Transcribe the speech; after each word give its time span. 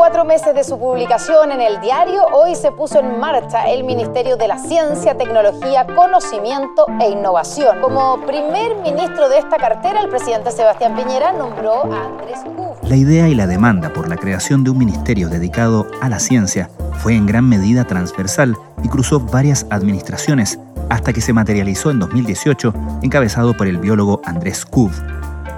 cuatro 0.00 0.24
meses 0.24 0.54
de 0.54 0.64
su 0.64 0.78
publicación 0.78 1.52
en 1.52 1.60
el 1.60 1.78
diario, 1.82 2.24
hoy 2.32 2.56
se 2.56 2.72
puso 2.72 3.00
en 3.00 3.20
marcha 3.20 3.64
el 3.70 3.84
Ministerio 3.84 4.38
de 4.38 4.48
la 4.48 4.56
Ciencia, 4.56 5.14
Tecnología, 5.14 5.86
Conocimiento 5.94 6.86
e 7.02 7.10
Innovación. 7.10 7.82
Como 7.82 8.18
primer 8.24 8.76
ministro 8.76 9.28
de 9.28 9.36
esta 9.36 9.58
cartera, 9.58 10.00
el 10.00 10.08
presidente 10.08 10.52
Sebastián 10.52 10.96
Piñera 10.96 11.32
nombró 11.32 11.84
a 11.92 12.06
Andrés 12.06 12.38
Uf. 12.56 12.82
La 12.82 12.96
idea 12.96 13.28
y 13.28 13.34
la 13.34 13.46
demanda 13.46 13.92
por 13.92 14.08
la 14.08 14.16
creación 14.16 14.64
de 14.64 14.70
un 14.70 14.78
ministerio 14.78 15.28
dedicado 15.28 15.86
a 16.00 16.08
la 16.08 16.18
ciencia 16.18 16.70
fue 16.94 17.14
en 17.14 17.26
gran 17.26 17.46
medida 17.46 17.84
transversal 17.84 18.56
y 18.82 18.88
cruzó 18.88 19.20
varias 19.20 19.66
administraciones 19.68 20.58
hasta 20.88 21.12
que 21.12 21.20
se 21.20 21.34
materializó 21.34 21.90
en 21.90 21.98
2018 21.98 22.72
encabezado 23.02 23.54
por 23.54 23.66
el 23.66 23.76
biólogo 23.76 24.22
Andrés 24.24 24.64
Kuv. 24.64 24.92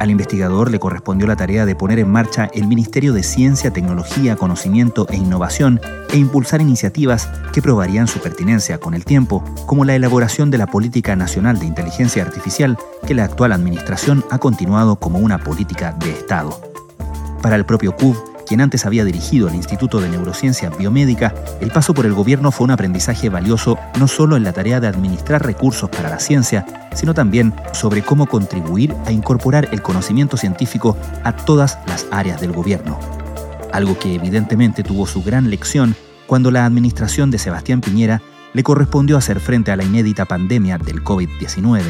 Al 0.03 0.11
investigador 0.11 0.73
le 0.73 0.81
correspondió 0.81 1.29
la 1.29 1.37
tarea 1.37 1.65
de 1.65 1.77
poner 1.77 2.01
en 2.01 2.11
marcha 2.11 2.51
el 2.55 2.67
Ministerio 2.67 3.13
de 3.13 3.23
Ciencia, 3.23 3.73
Tecnología, 3.73 4.35
Conocimiento 4.35 5.07
e 5.09 5.15
Innovación 5.15 5.81
e 6.11 6.17
impulsar 6.17 6.61
iniciativas 6.61 7.31
que 7.53 7.63
probarían 7.63 8.09
su 8.09 8.19
pertinencia 8.19 8.79
con 8.79 8.95
el 8.95 9.05
tiempo, 9.05 9.45
como 9.65 9.85
la 9.85 9.95
elaboración 9.95 10.51
de 10.51 10.59
la 10.59 10.67
Política 10.67 11.15
Nacional 11.15 11.61
de 11.61 11.67
Inteligencia 11.67 12.25
Artificial 12.25 12.77
que 13.07 13.15
la 13.15 13.23
actual 13.23 13.53
administración 13.53 14.25
ha 14.33 14.39
continuado 14.39 14.97
como 14.97 15.21
una 15.21 15.39
política 15.39 15.93
de 16.01 16.11
Estado. 16.11 16.61
Para 17.41 17.55
el 17.55 17.65
propio 17.65 17.95
CUB, 17.95 18.32
quien 18.53 18.61
antes 18.61 18.85
había 18.85 19.07
dirigido 19.07 19.49
el 19.49 19.55
Instituto 19.55 19.99
de 19.99 20.11
Neurociencia 20.11 20.69
Biomédica, 20.69 21.35
el 21.63 21.71
paso 21.71 21.95
por 21.95 22.05
el 22.05 22.13
gobierno 22.13 22.53
fue 22.53 22.65
un 22.65 22.71
aprendizaje 22.73 23.31
valioso 23.31 23.79
no 23.99 24.07
solo 24.07 24.37
en 24.37 24.45
la 24.45 24.53
tarea 24.53 24.79
de 24.79 24.89
administrar 24.89 25.43
recursos 25.43 25.89
para 25.89 26.11
la 26.11 26.21
ciencia, 26.21 26.67
sino 26.95 27.15
también 27.15 27.55
sobre 27.73 28.03
cómo 28.03 28.27
contribuir 28.27 28.95
a 29.07 29.11
incorporar 29.11 29.71
el 29.73 29.81
conocimiento 29.81 30.37
científico 30.37 30.99
a 31.25 31.35
todas 31.35 31.79
las 31.87 32.07
áreas 32.11 32.43
del 32.43 32.53
gobierno. 32.53 33.01
Algo 33.73 33.99
que 33.99 34.17
evidentemente 34.17 34.83
tuvo 34.83 35.07
su 35.07 35.23
gran 35.23 35.49
lección 35.49 35.97
cuando 36.27 36.51
la 36.51 36.67
administración 36.67 37.31
de 37.31 37.39
Sebastián 37.39 37.81
Piñera 37.81 38.21
le 38.53 38.63
correspondió 38.63 39.17
hacer 39.17 39.41
frente 39.41 39.73
a 39.73 39.77
la 39.77 39.85
inédita 39.85 40.27
pandemia 40.27 40.77
del 40.77 41.03
COVID-19. 41.03 41.85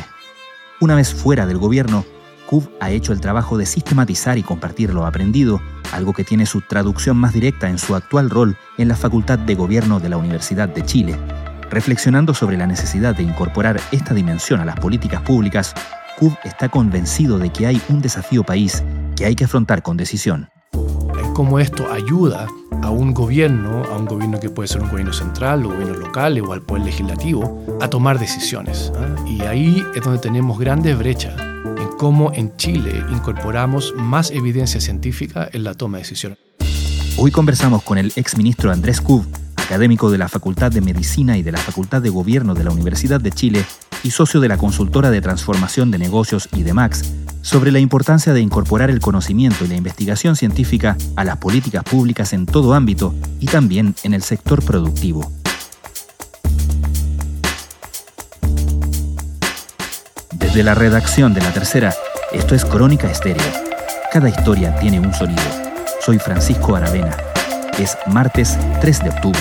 Una 0.79 0.95
vez 0.95 1.13
fuera 1.13 1.45
del 1.45 1.59
gobierno, 1.59 2.05
CUB 2.53 2.69
ha 2.81 2.91
hecho 2.91 3.15
el 3.15 3.21
trabajo 3.23 3.57
de 3.57 3.65
sistematizar 3.65 4.37
y 4.37 4.43
compartir 4.43 4.93
lo 4.93 5.07
aprendido, 5.07 5.63
algo 5.91 6.13
que 6.13 6.23
tiene 6.23 6.45
su 6.45 6.61
traducción 6.61 7.17
más 7.17 7.33
directa 7.33 7.71
en 7.71 7.79
su 7.79 7.95
actual 7.95 8.29
rol 8.29 8.59
en 8.77 8.89
la 8.89 8.95
Facultad 8.95 9.39
de 9.39 9.55
Gobierno 9.55 10.01
de 10.01 10.11
la 10.11 10.19
Universidad 10.19 10.69
de 10.69 10.85
Chile. 10.85 11.17
Reflexionando 11.71 12.35
sobre 12.35 12.59
la 12.59 12.67
necesidad 12.67 13.17
de 13.17 13.23
incorporar 13.23 13.81
esta 13.91 14.13
dimensión 14.13 14.61
a 14.61 14.67
las 14.67 14.79
políticas 14.79 15.23
públicas, 15.23 15.73
CUB 16.19 16.37
está 16.45 16.69
convencido 16.69 17.39
de 17.39 17.49
que 17.49 17.67
hay 17.67 17.81
un 17.89 18.03
desafío 18.03 18.45
país 18.45 18.85
que 19.17 19.25
hay 19.25 19.35
que 19.35 19.45
afrontar 19.45 19.83
con 19.83 19.97
decisión. 19.97 20.51
Cómo 21.33 21.59
esto 21.59 21.91
ayuda 21.91 22.49
a 22.83 22.91
un 22.91 23.15
gobierno, 23.15 23.83
a 23.85 23.97
un 23.97 24.05
gobierno 24.05 24.39
que 24.39 24.51
puede 24.51 24.69
ser 24.69 24.83
un 24.83 24.91
gobierno 24.91 25.15
central, 25.15 25.65
o 25.65 25.71
gobierno 25.71 25.95
local 25.95 26.39
o 26.43 26.53
al 26.53 26.61
poder 26.61 26.85
legislativo, 26.85 27.65
a 27.81 27.89
tomar 27.89 28.19
decisiones. 28.19 28.93
¿ah? 28.95 29.25
Y 29.27 29.41
ahí 29.41 29.83
es 29.95 30.03
donde 30.03 30.19
tenemos 30.19 30.59
grandes 30.59 30.99
brechas 30.99 31.52
cómo 32.03 32.33
en 32.35 32.57
Chile 32.57 33.05
incorporamos 33.13 33.95
más 33.97 34.33
evidencia 34.33 34.81
científica 34.81 35.49
en 35.53 35.63
la 35.63 35.75
toma 35.75 35.99
de 35.99 36.03
decisiones. 36.03 36.37
Hoy 37.17 37.31
conversamos 37.31 37.85
con 37.85 37.97
el 37.97 38.13
exministro 38.17 38.73
Andrés 38.73 39.01
Cub, 39.01 39.25
académico 39.55 40.11
de 40.11 40.19
la 40.19 40.29
Facultad 40.29 40.73
de 40.73 40.81
Medicina 40.81 41.39
y 41.39 41.45
de 41.45 41.53
la 41.53 41.59
Facultad 41.59 42.03
de 42.03 42.11
Gobierno 42.11 42.55
de 42.57 42.65
la 42.65 42.73
Universidad 42.73 43.21
de 43.21 43.31
Chile 43.31 43.65
y 44.03 44.11
socio 44.11 44.41
de 44.41 44.49
la 44.49 44.57
consultora 44.57 45.13
de 45.13 45.21
transformación 45.21 45.93
de 45.93 45.99
negocios 45.99 46.49
y 46.57 46.65
de 46.65 46.75
Max, 46.75 47.05
sobre 47.41 47.71
la 47.71 47.79
importancia 47.79 48.33
de 48.33 48.41
incorporar 48.41 48.91
el 48.91 48.99
conocimiento 48.99 49.65
y 49.65 49.69
la 49.69 49.77
investigación 49.77 50.35
científica 50.35 50.97
a 51.15 51.23
las 51.23 51.37
políticas 51.37 51.85
públicas 51.85 52.33
en 52.33 52.47
todo 52.47 52.75
ámbito 52.75 53.15
y 53.39 53.47
también 53.47 53.95
en 54.03 54.15
el 54.15 54.23
sector 54.25 54.65
productivo. 54.65 55.31
Desde 60.53 60.65
la 60.65 60.75
redacción 60.75 61.33
de 61.33 61.41
La 61.41 61.51
Tercera, 61.51 61.95
esto 62.31 62.55
es 62.55 62.67
Crónica 62.67 63.11
Estéreo. 63.11 63.43
Cada 64.13 64.29
historia 64.29 64.77
tiene 64.77 65.01
un 65.01 65.15
sonido. 65.15 65.41
Soy 66.05 66.19
Francisco 66.19 66.77
Aravena. 66.77 67.17
Es 67.79 67.97
martes 68.07 68.59
3 68.83 69.03
de 69.03 69.09
octubre. 69.09 69.41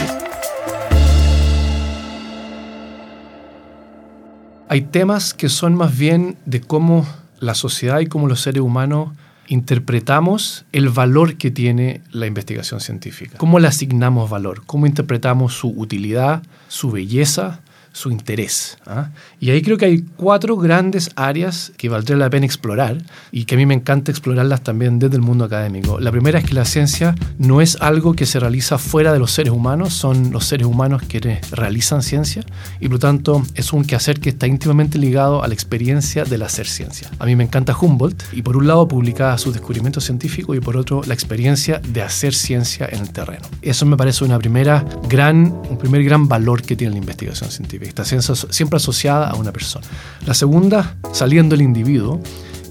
Hay 4.69 4.83
temas 4.83 5.33
que 5.33 5.49
son 5.49 5.75
más 5.75 5.97
bien 5.97 6.37
de 6.45 6.61
cómo 6.61 7.05
la 7.41 7.55
sociedad 7.55 7.99
y 7.99 8.05
cómo 8.05 8.29
los 8.29 8.39
seres 8.39 8.61
humanos 8.61 9.09
interpretamos 9.49 10.63
el 10.71 10.87
valor 10.87 11.35
que 11.35 11.51
tiene 11.51 11.99
la 12.11 12.25
investigación 12.25 12.79
científica. 12.79 13.37
¿Cómo 13.37 13.59
le 13.59 13.67
asignamos 13.67 14.29
valor? 14.29 14.63
¿Cómo 14.65 14.85
interpretamos 14.85 15.55
su 15.55 15.71
utilidad, 15.71 16.41
su 16.69 16.89
belleza, 16.89 17.59
su 17.93 18.09
interés. 18.09 18.77
¿ah? 18.85 19.09
Y 19.39 19.49
ahí 19.49 19.61
creo 19.61 19.77
que 19.77 19.85
hay 19.85 20.05
cuatro 20.15 20.55
grandes 20.57 21.11
áreas 21.15 21.71
que 21.77 21.89
valdría 21.89 22.17
la 22.17 22.29
pena 22.29 22.45
explorar 22.45 22.97
y 23.31 23.45
que 23.45 23.55
a 23.55 23.57
mí 23.57 23.65
me 23.65 23.73
encanta 23.73 24.11
explorarlas 24.11 24.61
también 24.61 24.99
desde 24.99 25.15
el 25.15 25.21
mundo 25.21 25.45
académico. 25.45 25.99
La 25.99 26.11
primera 26.11 26.39
es 26.39 26.45
que 26.45 26.53
la 26.53 26.65
ciencia 26.65 27.15
no 27.37 27.61
es 27.61 27.77
algo 27.81 28.13
que 28.13 28.25
se 28.25 28.39
realiza 28.39 28.77
fuera 28.77 29.11
de 29.11 29.19
los 29.19 29.31
seres 29.31 29.51
humanos, 29.51 29.93
son 29.93 30.31
los 30.31 30.45
seres 30.45 30.67
humanos 30.67 31.03
quienes 31.07 31.51
realizan 31.51 32.01
ciencia 32.01 32.43
y 32.79 32.85
por 32.85 32.93
lo 32.93 32.99
tanto 32.99 33.43
es 33.55 33.73
un 33.73 33.83
quehacer 33.83 34.19
que 34.19 34.29
está 34.29 34.47
íntimamente 34.47 34.97
ligado 34.97 35.43
a 35.43 35.47
la 35.47 35.53
experiencia 35.53 36.23
del 36.23 36.43
hacer 36.43 36.67
ciencia. 36.67 37.09
A 37.19 37.25
mí 37.25 37.35
me 37.35 37.43
encanta 37.43 37.75
Humboldt 37.77 38.23
y 38.31 38.41
por 38.41 38.57
un 38.57 38.67
lado 38.67 38.87
publicaba 38.87 39.37
sus 39.37 39.53
descubrimientos 39.53 40.05
científicos 40.05 40.55
y 40.55 40.59
por 40.59 40.77
otro 40.77 41.01
la 41.05 41.13
experiencia 41.13 41.81
de 41.87 42.01
hacer 42.01 42.33
ciencia 42.33 42.87
en 42.89 43.01
el 43.01 43.11
terreno. 43.11 43.47
Eso 43.61 43.85
me 43.85 43.97
parece 43.97 44.23
una 44.23 44.39
primera 44.39 44.85
gran, 45.09 45.53
un 45.69 45.77
primer 45.77 46.03
gran 46.03 46.27
valor 46.27 46.61
que 46.61 46.75
tiene 46.75 46.91
la 46.91 46.99
investigación 46.99 47.49
científica 47.51 47.80
está 47.87 48.03
siempre 48.05 48.77
asociada 48.77 49.29
a 49.29 49.35
una 49.35 49.51
persona. 49.51 49.85
La 50.25 50.33
segunda, 50.33 50.95
saliendo 51.11 51.55
el 51.55 51.61
individuo, 51.61 52.21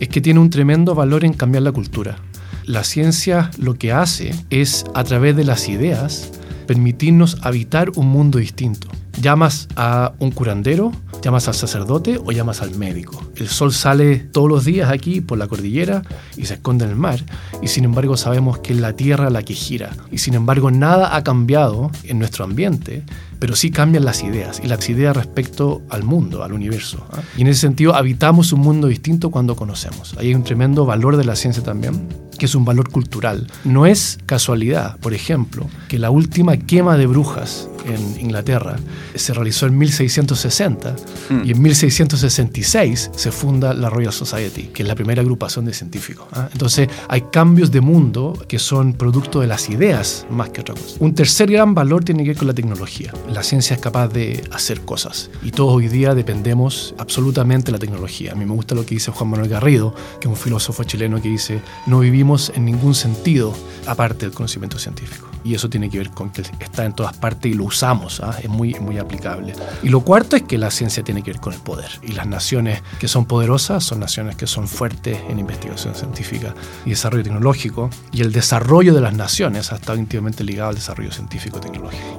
es 0.00 0.08
que 0.08 0.20
tiene 0.20 0.40
un 0.40 0.50
tremendo 0.50 0.94
valor 0.94 1.24
en 1.24 1.32
cambiar 1.32 1.62
la 1.62 1.72
cultura. 1.72 2.16
La 2.64 2.84
ciencia 2.84 3.50
lo 3.58 3.74
que 3.74 3.92
hace 3.92 4.34
es, 4.50 4.84
a 4.94 5.04
través 5.04 5.36
de 5.36 5.44
las 5.44 5.68
ideas, 5.68 6.30
permitirnos 6.66 7.38
habitar 7.42 7.90
un 7.96 8.06
mundo 8.06 8.38
distinto. 8.38 8.88
Llamas 9.20 9.68
a 9.76 10.12
un 10.18 10.30
curandero, 10.30 10.92
llamas 11.22 11.48
al 11.48 11.54
sacerdote 11.54 12.18
o 12.24 12.32
llamas 12.32 12.62
al 12.62 12.76
médico. 12.76 13.29
El 13.40 13.48
sol 13.48 13.72
sale 13.72 14.16
todos 14.18 14.48
los 14.48 14.66
días 14.66 14.90
aquí 14.90 15.22
por 15.22 15.38
la 15.38 15.48
cordillera 15.48 16.02
y 16.36 16.44
se 16.44 16.54
esconde 16.54 16.84
en 16.84 16.90
el 16.90 16.96
mar, 16.96 17.24
y 17.62 17.68
sin 17.68 17.84
embargo 17.84 18.18
sabemos 18.18 18.58
que 18.58 18.74
es 18.74 18.78
la 18.78 18.94
tierra 18.94 19.30
la 19.30 19.42
que 19.42 19.54
gira. 19.54 19.96
Y 20.12 20.18
sin 20.18 20.34
embargo 20.34 20.70
nada 20.70 21.16
ha 21.16 21.24
cambiado 21.24 21.90
en 22.04 22.18
nuestro 22.18 22.44
ambiente, 22.44 23.02
pero 23.38 23.56
sí 23.56 23.70
cambian 23.70 24.04
las 24.04 24.22
ideas, 24.22 24.60
y 24.62 24.68
las 24.68 24.86
ideas 24.90 25.16
respecto 25.16 25.80
al 25.88 26.02
mundo, 26.02 26.44
al 26.44 26.52
universo. 26.52 27.06
¿ah? 27.12 27.20
Y 27.36 27.40
en 27.40 27.48
ese 27.48 27.62
sentido 27.62 27.94
habitamos 27.94 28.52
un 28.52 28.60
mundo 28.60 28.88
distinto 28.88 29.30
cuando 29.30 29.56
conocemos. 29.56 30.14
Ahí 30.18 30.28
hay 30.28 30.34
un 30.34 30.44
tremendo 30.44 30.84
valor 30.84 31.16
de 31.16 31.24
la 31.24 31.34
ciencia 31.34 31.62
también 31.62 32.08
que 32.40 32.46
es 32.46 32.54
un 32.54 32.64
valor 32.64 32.88
cultural. 32.88 33.46
No 33.64 33.84
es 33.84 34.18
casualidad, 34.24 34.96
por 35.00 35.12
ejemplo, 35.12 35.68
que 35.88 35.98
la 35.98 36.10
última 36.10 36.56
quema 36.56 36.96
de 36.96 37.06
brujas 37.06 37.68
en 37.84 38.20
Inglaterra 38.20 38.76
se 39.14 39.34
realizó 39.34 39.66
en 39.66 39.76
1660 39.76 40.96
hmm. 41.28 41.42
y 41.44 41.50
en 41.52 41.62
1666 41.62 43.10
se 43.14 43.30
funda 43.30 43.74
la 43.74 43.90
Royal 43.90 44.12
Society, 44.12 44.70
que 44.72 44.82
es 44.82 44.88
la 44.88 44.94
primera 44.94 45.20
agrupación 45.20 45.66
de 45.66 45.74
científicos. 45.74 46.26
¿ah? 46.32 46.48
Entonces 46.50 46.88
hay 47.08 47.24
cambios 47.30 47.70
de 47.70 47.82
mundo 47.82 48.32
que 48.48 48.58
son 48.58 48.94
producto 48.94 49.40
de 49.40 49.46
las 49.46 49.68
ideas 49.68 50.26
más 50.30 50.48
que 50.48 50.62
otra 50.62 50.74
cosa. 50.74 50.96
Un 50.98 51.14
tercer 51.14 51.50
gran 51.50 51.74
valor 51.74 52.04
tiene 52.04 52.22
que 52.22 52.30
ver 52.30 52.38
con 52.38 52.48
la 52.48 52.54
tecnología. 52.54 53.12
La 53.30 53.42
ciencia 53.42 53.74
es 53.74 53.82
capaz 53.82 54.08
de 54.08 54.42
hacer 54.50 54.80
cosas 54.80 55.30
y 55.42 55.50
todos 55.50 55.74
hoy 55.74 55.88
día 55.88 56.14
dependemos 56.14 56.94
absolutamente 56.96 57.66
de 57.66 57.72
la 57.72 57.78
tecnología. 57.78 58.32
A 58.32 58.34
mí 58.34 58.46
me 58.46 58.54
gusta 58.54 58.74
lo 58.74 58.86
que 58.86 58.94
dice 58.94 59.10
Juan 59.10 59.28
Manuel 59.28 59.50
Garrido, 59.50 59.94
que 60.20 60.26
es 60.28 60.30
un 60.32 60.36
filósofo 60.36 60.84
chileno 60.84 61.20
que 61.20 61.28
dice, 61.28 61.60
no 61.86 62.00
vivimos 62.00 62.29
en 62.54 62.64
ningún 62.64 62.94
sentido 62.94 63.54
aparte 63.86 64.26
del 64.26 64.34
conocimiento 64.34 64.78
científico. 64.78 65.28
Y 65.42 65.54
eso 65.54 65.70
tiene 65.70 65.88
que 65.88 65.96
ver 65.96 66.10
con 66.10 66.30
que 66.30 66.42
está 66.60 66.84
en 66.84 66.92
todas 66.92 67.16
partes 67.16 67.50
y 67.50 67.54
lo 67.54 67.64
usamos, 67.64 68.20
¿ah? 68.20 68.36
es 68.42 68.48
muy, 68.48 68.74
muy 68.74 68.98
aplicable. 68.98 69.54
Y 69.82 69.88
lo 69.88 70.02
cuarto 70.02 70.36
es 70.36 70.42
que 70.42 70.58
la 70.58 70.70
ciencia 70.70 71.02
tiene 71.02 71.22
que 71.22 71.32
ver 71.32 71.40
con 71.40 71.54
el 71.54 71.60
poder. 71.60 71.88
Y 72.02 72.12
las 72.12 72.26
naciones 72.26 72.82
que 72.98 73.08
son 73.08 73.24
poderosas 73.24 73.82
son 73.82 74.00
naciones 74.00 74.36
que 74.36 74.46
son 74.46 74.68
fuertes 74.68 75.18
en 75.28 75.38
investigación 75.38 75.94
científica 75.94 76.54
y 76.84 76.90
desarrollo 76.90 77.24
tecnológico. 77.24 77.88
Y 78.12 78.20
el 78.20 78.32
desarrollo 78.32 78.94
de 78.94 79.00
las 79.00 79.14
naciones 79.14 79.72
ha 79.72 79.76
estado 79.76 79.98
íntimamente 79.98 80.44
ligado 80.44 80.68
al 80.70 80.74
desarrollo 80.74 81.10
científico 81.10 81.58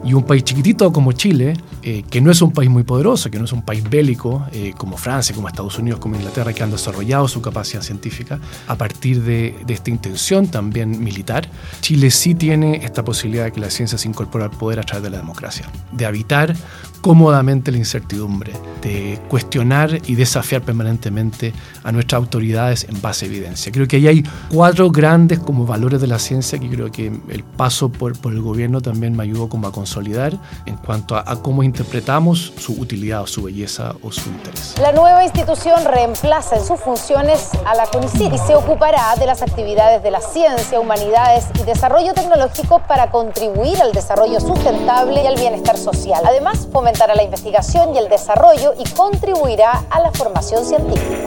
y 0.04 0.14
un 0.14 0.24
país 0.24 0.44
chiquitito 0.44 0.92
como 0.92 1.12
Chile, 1.12 1.54
eh, 1.84 2.04
que 2.10 2.22
no 2.22 2.32
es 2.32 2.42
un 2.42 2.52
país 2.52 2.70
muy 2.70 2.84
poderoso, 2.84 3.30
que 3.30 3.38
no 3.38 3.46
es 3.46 3.52
un 3.52 3.62
país 3.62 3.88
bélico, 3.88 4.46
eh, 4.52 4.74
como 4.78 4.98
Francia, 4.98 5.36
como 5.36 5.48
Estados 5.48 5.78
Unidos, 5.78 6.00
como 6.00 6.16
Inglaterra, 6.16 6.54
que 6.54 6.64
han 6.64 6.72
desarrollado 6.72 7.28
su 7.28 7.42
capacidad 7.42 7.82
científica 7.82 8.40
a 8.68 8.76
partir 8.76 9.22
de, 9.24 9.58
de 9.66 9.74
esta 9.74 9.92
intención 10.02 10.48
también 10.48 11.04
militar, 11.04 11.48
Chile 11.82 12.10
sí 12.10 12.34
tiene 12.34 12.84
esta 12.84 13.06
posibilidad 13.06 13.46
de 13.46 13.52
que 13.52 13.60
la 13.60 13.70
ciencia 13.70 14.00
se 14.00 14.08
incorpore 14.08 14.46
al 14.46 14.50
poder 14.50 14.80
a 14.80 14.84
través 14.84 15.04
de 15.04 15.10
la 15.12 15.18
democracia, 15.18 15.68
de 15.92 16.08
habitar 16.08 16.56
cómodamente 17.02 17.72
la 17.72 17.78
incertidumbre, 17.78 18.54
de 18.82 19.20
cuestionar 19.30 20.00
y 20.08 20.16
desafiar 20.16 20.62
permanentemente 20.62 21.54
a 21.84 21.92
nuestras 21.92 22.20
autoridades 22.20 22.86
en 22.90 23.02
base 23.02 23.26
a 23.26 23.28
evidencia. 23.30 23.72
Creo 23.72 23.88
que 23.88 23.98
ahí 23.98 24.08
hay 24.08 24.24
cuatro 24.50 24.90
grandes 24.92 25.40
como 25.40 25.66
valores 25.66 26.02
de 26.02 26.08
la 26.08 26.20
ciencia 26.20 26.60
que 26.60 26.70
creo 26.70 26.92
que 26.92 27.12
el 27.30 27.44
paso 27.44 27.90
por, 27.90 28.18
por 28.20 28.34
el 28.34 28.42
gobierno 28.42 28.82
también 28.82 29.16
me 29.16 29.24
ayudó 29.24 29.50
como 29.50 29.68
a 29.68 29.72
consolidar 29.72 30.38
en 30.66 30.78
cuanto 30.78 31.16
a, 31.16 31.24
a 31.26 31.36
cómo 31.42 31.64
interpretamos 31.64 32.54
su 32.58 32.74
utilidad 32.74 33.22
o 33.22 33.28
su 33.28 33.44
belleza 33.44 33.94
o 34.02 34.12
su 34.12 34.30
interés. 34.30 34.76
La 34.82 34.92
nueva 34.92 35.24
institución 35.24 35.84
reemplaza 35.86 36.56
en 36.56 36.66
sus 36.66 36.80
funciones 36.80 37.50
a 37.66 37.76
la 37.76 37.86
CONICIT 37.88 38.34
y 38.34 38.38
se 38.38 38.56
ocupará 38.56 39.16
de 39.20 39.26
las 39.26 39.42
actividades 39.42 40.04
de 40.04 40.12
la 40.12 40.22
ciencia, 40.22 40.80
humanidades 40.80 41.46
y 41.60 41.64
desarrollo 41.64 42.14
tecnológico 42.14 42.82
para 42.88 43.12
contribuir 43.12 43.82
al 43.82 43.92
desarrollo 43.92 44.40
sustentable 44.40 45.24
y 45.24 45.28
al 45.28 45.36
bienestar 45.36 45.78
social. 45.78 46.22
Además, 46.26 46.68
fomentará 46.92 47.16
la 47.16 47.24
investigación 47.24 47.96
y 47.96 48.00
el 48.00 48.10
desarrollo 48.10 48.74
y 48.78 48.90
contribuirá 48.92 49.86
a 49.90 50.02
la 50.02 50.12
formación 50.12 50.66
científica 50.66 51.18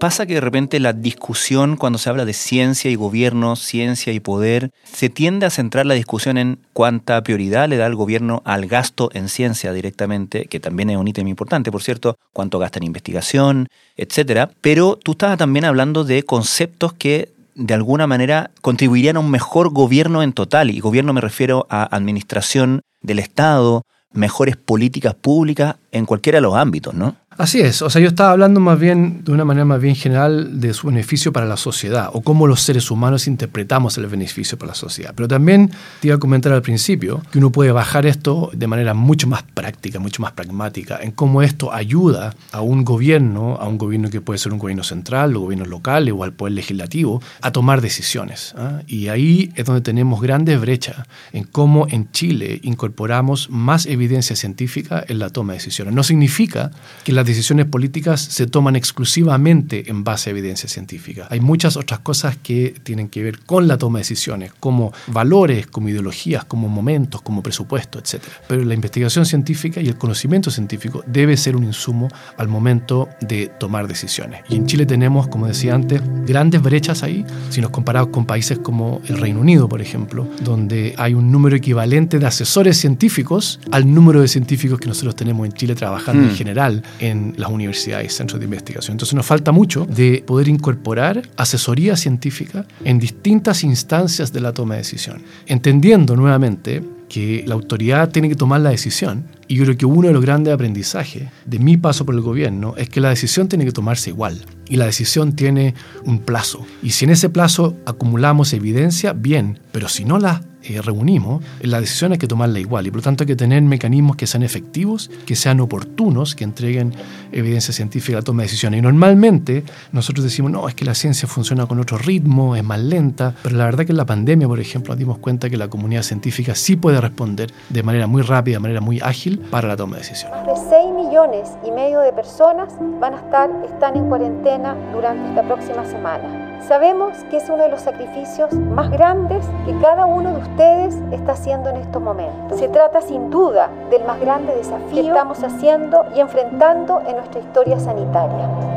pasa 0.00 0.26
que 0.26 0.34
de 0.34 0.42
repente 0.42 0.80
la 0.80 0.92
discusión 0.92 1.76
cuando 1.76 1.98
se 1.98 2.10
habla 2.10 2.26
de 2.26 2.34
ciencia 2.34 2.90
y 2.90 2.94
gobierno, 2.94 3.56
ciencia 3.56 4.12
y 4.12 4.20
poder, 4.20 4.70
se 4.82 5.08
tiende 5.08 5.46
a 5.46 5.50
centrar 5.50 5.86
la 5.86 5.94
discusión 5.94 6.36
en 6.36 6.58
cuánta 6.74 7.22
prioridad 7.22 7.70
le 7.70 7.78
da 7.78 7.86
el 7.86 7.94
gobierno 7.94 8.42
al 8.44 8.66
gasto 8.66 9.08
en 9.14 9.30
ciencia 9.30 9.72
directamente, 9.72 10.44
que 10.44 10.60
también 10.60 10.90
es 10.90 10.98
un 10.98 11.08
ítem 11.08 11.26
importante, 11.26 11.72
por 11.72 11.82
cierto, 11.82 12.18
cuánto 12.34 12.58
gasta 12.58 12.80
en 12.80 12.84
investigación, 12.84 13.68
etcétera. 13.96 14.50
Pero 14.60 14.98
tú 15.02 15.12
estabas 15.12 15.38
también 15.38 15.64
hablando 15.64 16.04
de 16.04 16.22
conceptos 16.22 16.92
que 16.92 17.32
de 17.54 17.72
alguna 17.72 18.06
manera 18.06 18.50
contribuirían 18.60 19.16
a 19.16 19.20
un 19.20 19.30
mejor 19.30 19.70
gobierno 19.70 20.22
en 20.22 20.34
total, 20.34 20.70
y 20.70 20.80
gobierno 20.80 21.14
me 21.14 21.22
refiero 21.22 21.66
a 21.70 21.84
administración 21.96 22.82
del 23.04 23.20
Estado, 23.20 23.82
mejores 24.12 24.56
políticas 24.56 25.14
públicas 25.14 25.76
en 25.92 26.06
cualquiera 26.06 26.38
de 26.38 26.42
los 26.42 26.56
ámbitos, 26.56 26.94
¿no? 26.94 27.16
Así 27.36 27.60
es, 27.60 27.82
o 27.82 27.90
sea, 27.90 28.00
yo 28.00 28.06
estaba 28.06 28.30
hablando 28.30 28.60
más 28.60 28.78
bien 28.78 29.24
de 29.24 29.32
una 29.32 29.44
manera 29.44 29.64
más 29.64 29.80
bien 29.80 29.96
general 29.96 30.60
de 30.60 30.72
su 30.72 30.86
beneficio 30.86 31.32
para 31.32 31.46
la 31.46 31.56
sociedad 31.56 32.10
o 32.12 32.20
cómo 32.20 32.46
los 32.46 32.60
seres 32.60 32.92
humanos 32.92 33.26
interpretamos 33.26 33.98
el 33.98 34.06
beneficio 34.06 34.56
para 34.56 34.68
la 34.68 34.74
sociedad. 34.76 35.12
Pero 35.16 35.26
también 35.26 35.70
te 36.00 36.08
iba 36.08 36.16
a 36.16 36.20
comentar 36.20 36.52
al 36.52 36.62
principio 36.62 37.22
que 37.32 37.38
uno 37.38 37.50
puede 37.50 37.72
bajar 37.72 38.06
esto 38.06 38.50
de 38.52 38.68
manera 38.68 38.94
mucho 38.94 39.26
más 39.26 39.42
práctica, 39.42 39.98
mucho 39.98 40.22
más 40.22 40.30
pragmática, 40.30 41.00
en 41.02 41.10
cómo 41.10 41.42
esto 41.42 41.72
ayuda 41.72 42.36
a 42.52 42.60
un 42.60 42.84
gobierno, 42.84 43.56
a 43.60 43.66
un 43.66 43.78
gobierno 43.78 44.10
que 44.10 44.20
puede 44.20 44.38
ser 44.38 44.52
un 44.52 44.60
gobierno 44.60 44.84
central, 44.84 45.36
o 45.36 45.40
gobiernos 45.40 45.68
locales 45.68 46.14
o 46.16 46.22
al 46.22 46.34
poder 46.34 46.54
legislativo, 46.54 47.20
a 47.40 47.50
tomar 47.50 47.80
decisiones. 47.80 48.54
¿ah? 48.56 48.82
Y 48.86 49.08
ahí 49.08 49.52
es 49.56 49.64
donde 49.64 49.80
tenemos 49.80 50.20
grandes 50.20 50.60
brechas 50.60 51.04
en 51.32 51.42
cómo 51.42 51.88
en 51.88 52.12
Chile 52.12 52.60
incorporamos 52.62 53.50
más 53.50 53.86
evidencia 53.86 54.36
científica 54.36 55.04
en 55.08 55.18
la 55.18 55.30
toma 55.30 55.54
de 55.54 55.58
decisiones. 55.58 55.94
No 55.94 56.04
significa 56.04 56.70
que 57.02 57.12
la 57.12 57.23
decisiones 57.24 57.66
políticas 57.66 58.20
se 58.20 58.46
toman 58.46 58.76
exclusivamente 58.76 59.90
en 59.90 60.04
base 60.04 60.30
a 60.30 60.32
evidencia 60.32 60.68
científica. 60.68 61.26
Hay 61.30 61.40
muchas 61.40 61.76
otras 61.76 62.00
cosas 62.00 62.36
que 62.36 62.74
tienen 62.82 63.08
que 63.08 63.22
ver 63.22 63.40
con 63.40 63.68
la 63.68 63.78
toma 63.78 63.98
de 63.98 64.02
decisiones, 64.02 64.52
como 64.60 64.92
valores, 65.08 65.66
como 65.66 65.88
ideologías, 65.88 66.44
como 66.44 66.68
momentos, 66.68 67.22
como 67.22 67.42
presupuesto, 67.42 67.98
etc. 67.98 68.22
Pero 68.48 68.64
la 68.64 68.74
investigación 68.74 69.26
científica 69.26 69.80
y 69.80 69.88
el 69.88 69.96
conocimiento 69.96 70.50
científico 70.50 71.04
debe 71.06 71.36
ser 71.36 71.56
un 71.56 71.64
insumo 71.64 72.08
al 72.36 72.48
momento 72.48 73.08
de 73.20 73.48
tomar 73.58 73.88
decisiones. 73.88 74.42
Y 74.48 74.56
en 74.56 74.66
Chile 74.66 74.86
tenemos, 74.86 75.28
como 75.28 75.46
decía 75.46 75.74
antes, 75.74 76.00
grandes 76.26 76.62
brechas 76.62 77.02
ahí, 77.02 77.24
si 77.50 77.60
nos 77.60 77.70
comparamos 77.70 78.10
con 78.10 78.26
países 78.26 78.58
como 78.58 79.00
el 79.06 79.18
Reino 79.18 79.40
Unido, 79.40 79.68
por 79.68 79.80
ejemplo, 79.80 80.28
donde 80.42 80.94
hay 80.98 81.14
un 81.14 81.30
número 81.30 81.56
equivalente 81.56 82.18
de 82.18 82.26
asesores 82.26 82.76
científicos 82.76 83.60
al 83.70 83.92
número 83.92 84.20
de 84.20 84.28
científicos 84.28 84.78
que 84.78 84.88
nosotros 84.88 85.16
tenemos 85.16 85.46
en 85.46 85.52
Chile 85.52 85.74
trabajando 85.74 86.24
en 86.24 86.32
mm. 86.32 86.36
general 86.36 86.82
en 86.98 87.13
en 87.14 87.34
las 87.36 87.50
universidades 87.50 88.12
y 88.12 88.16
centros 88.16 88.40
de 88.40 88.44
investigación. 88.44 88.94
Entonces 88.94 89.14
nos 89.14 89.26
falta 89.26 89.52
mucho 89.52 89.86
de 89.86 90.22
poder 90.26 90.48
incorporar 90.48 91.22
asesoría 91.36 91.96
científica 91.96 92.66
en 92.84 92.98
distintas 92.98 93.64
instancias 93.64 94.32
de 94.32 94.40
la 94.40 94.52
toma 94.52 94.74
de 94.74 94.80
decisión, 94.80 95.22
entendiendo 95.46 96.16
nuevamente 96.16 96.82
que 97.08 97.44
la 97.46 97.54
autoridad 97.54 98.10
tiene 98.10 98.28
que 98.28 98.34
tomar 98.34 98.60
la 98.60 98.70
decisión. 98.70 99.24
Y 99.46 99.56
yo 99.56 99.64
creo 99.64 99.76
que 99.76 99.86
uno 99.86 100.08
de 100.08 100.14
los 100.14 100.22
grandes 100.22 100.52
aprendizajes 100.52 101.28
de 101.44 101.58
mi 101.58 101.76
paso 101.76 102.04
por 102.04 102.14
el 102.14 102.22
gobierno 102.22 102.74
es 102.76 102.88
que 102.88 103.00
la 103.00 103.10
decisión 103.10 103.48
tiene 103.48 103.64
que 103.64 103.72
tomarse 103.72 104.10
igual. 104.10 104.44
Y 104.68 104.76
la 104.76 104.86
decisión 104.86 105.36
tiene 105.36 105.74
un 106.04 106.18
plazo. 106.18 106.66
Y 106.82 106.90
si 106.90 107.04
en 107.04 107.12
ese 107.12 107.28
plazo 107.28 107.76
acumulamos 107.86 108.52
evidencia, 108.52 109.12
bien. 109.12 109.60
Pero 109.70 109.88
si 109.88 110.04
no 110.04 110.18
la 110.18 110.42
eh, 110.64 110.80
reunimos, 110.82 111.42
la 111.60 111.80
decisión 111.80 112.12
hay 112.12 112.18
que 112.18 112.26
tomarla 112.26 112.58
igual 112.58 112.86
y 112.86 112.90
por 112.90 112.98
lo 112.98 113.02
tanto 113.02 113.24
hay 113.24 113.28
que 113.28 113.36
tener 113.36 113.62
mecanismos 113.62 114.16
que 114.16 114.26
sean 114.26 114.42
efectivos, 114.42 115.10
que 115.26 115.36
sean 115.36 115.60
oportunos, 115.60 116.34
que 116.34 116.44
entreguen 116.44 116.94
evidencia 117.32 117.74
científica 117.74 118.18
a 118.18 118.20
la 118.20 118.24
toma 118.24 118.42
de 118.42 118.46
decisiones. 118.46 118.78
Y 118.78 118.82
normalmente 118.82 119.64
nosotros 119.92 120.24
decimos, 120.24 120.50
no, 120.50 120.68
es 120.68 120.74
que 120.74 120.84
la 120.84 120.94
ciencia 120.94 121.28
funciona 121.28 121.66
con 121.66 121.80
otro 121.80 121.98
ritmo, 121.98 122.56
es 122.56 122.64
más 122.64 122.80
lenta, 122.80 123.34
pero 123.42 123.56
la 123.56 123.64
verdad 123.64 123.84
que 123.84 123.92
en 123.92 123.98
la 123.98 124.06
pandemia, 124.06 124.48
por 124.48 124.60
ejemplo, 124.60 124.92
nos 124.92 124.98
dimos 124.98 125.18
cuenta 125.18 125.50
que 125.50 125.56
la 125.56 125.68
comunidad 125.68 126.02
científica 126.02 126.54
sí 126.54 126.76
puede 126.76 127.00
responder 127.00 127.52
de 127.68 127.82
manera 127.82 128.06
muy 128.06 128.22
rápida, 128.22 128.56
de 128.56 128.60
manera 128.60 128.80
muy 128.80 129.00
ágil 129.00 129.38
para 129.50 129.68
la 129.68 129.76
toma 129.76 129.96
de 129.96 130.02
decisiones. 130.02 130.36
Más 130.46 130.46
de 130.46 130.70
6 130.70 130.94
millones 130.94 131.50
y 131.66 131.70
medio 131.70 132.00
de 132.00 132.12
personas 132.12 132.72
van 133.00 133.14
a 133.14 133.18
estar, 133.18 133.50
están 133.66 133.96
en 133.96 134.08
cuarentena 134.08 134.76
durante 134.92 135.28
esta 135.28 135.42
próxima 135.42 135.84
semana. 135.84 136.43
Sabemos 136.62 137.12
que 137.30 137.36
es 137.36 137.48
uno 137.48 137.62
de 137.62 137.68
los 137.68 137.82
sacrificios 137.82 138.52
más 138.54 138.90
grandes 138.90 139.44
que 139.66 139.78
cada 139.80 140.06
uno 140.06 140.32
de 140.32 140.38
ustedes 140.38 140.98
está 141.12 141.32
haciendo 141.32 141.70
en 141.70 141.76
estos 141.76 142.00
momentos. 142.00 142.58
Se 142.58 142.68
trata 142.68 143.00
sin 143.02 143.30
duda 143.30 143.68
del 143.90 144.04
más 144.04 144.18
grande 144.20 144.54
desafío 144.54 145.02
que 145.02 145.08
estamos 145.08 145.42
haciendo 145.42 146.06
y 146.14 146.20
enfrentando 146.20 147.02
en 147.06 147.16
nuestra 147.16 147.40
historia 147.40 147.78
sanitaria. 147.78 148.73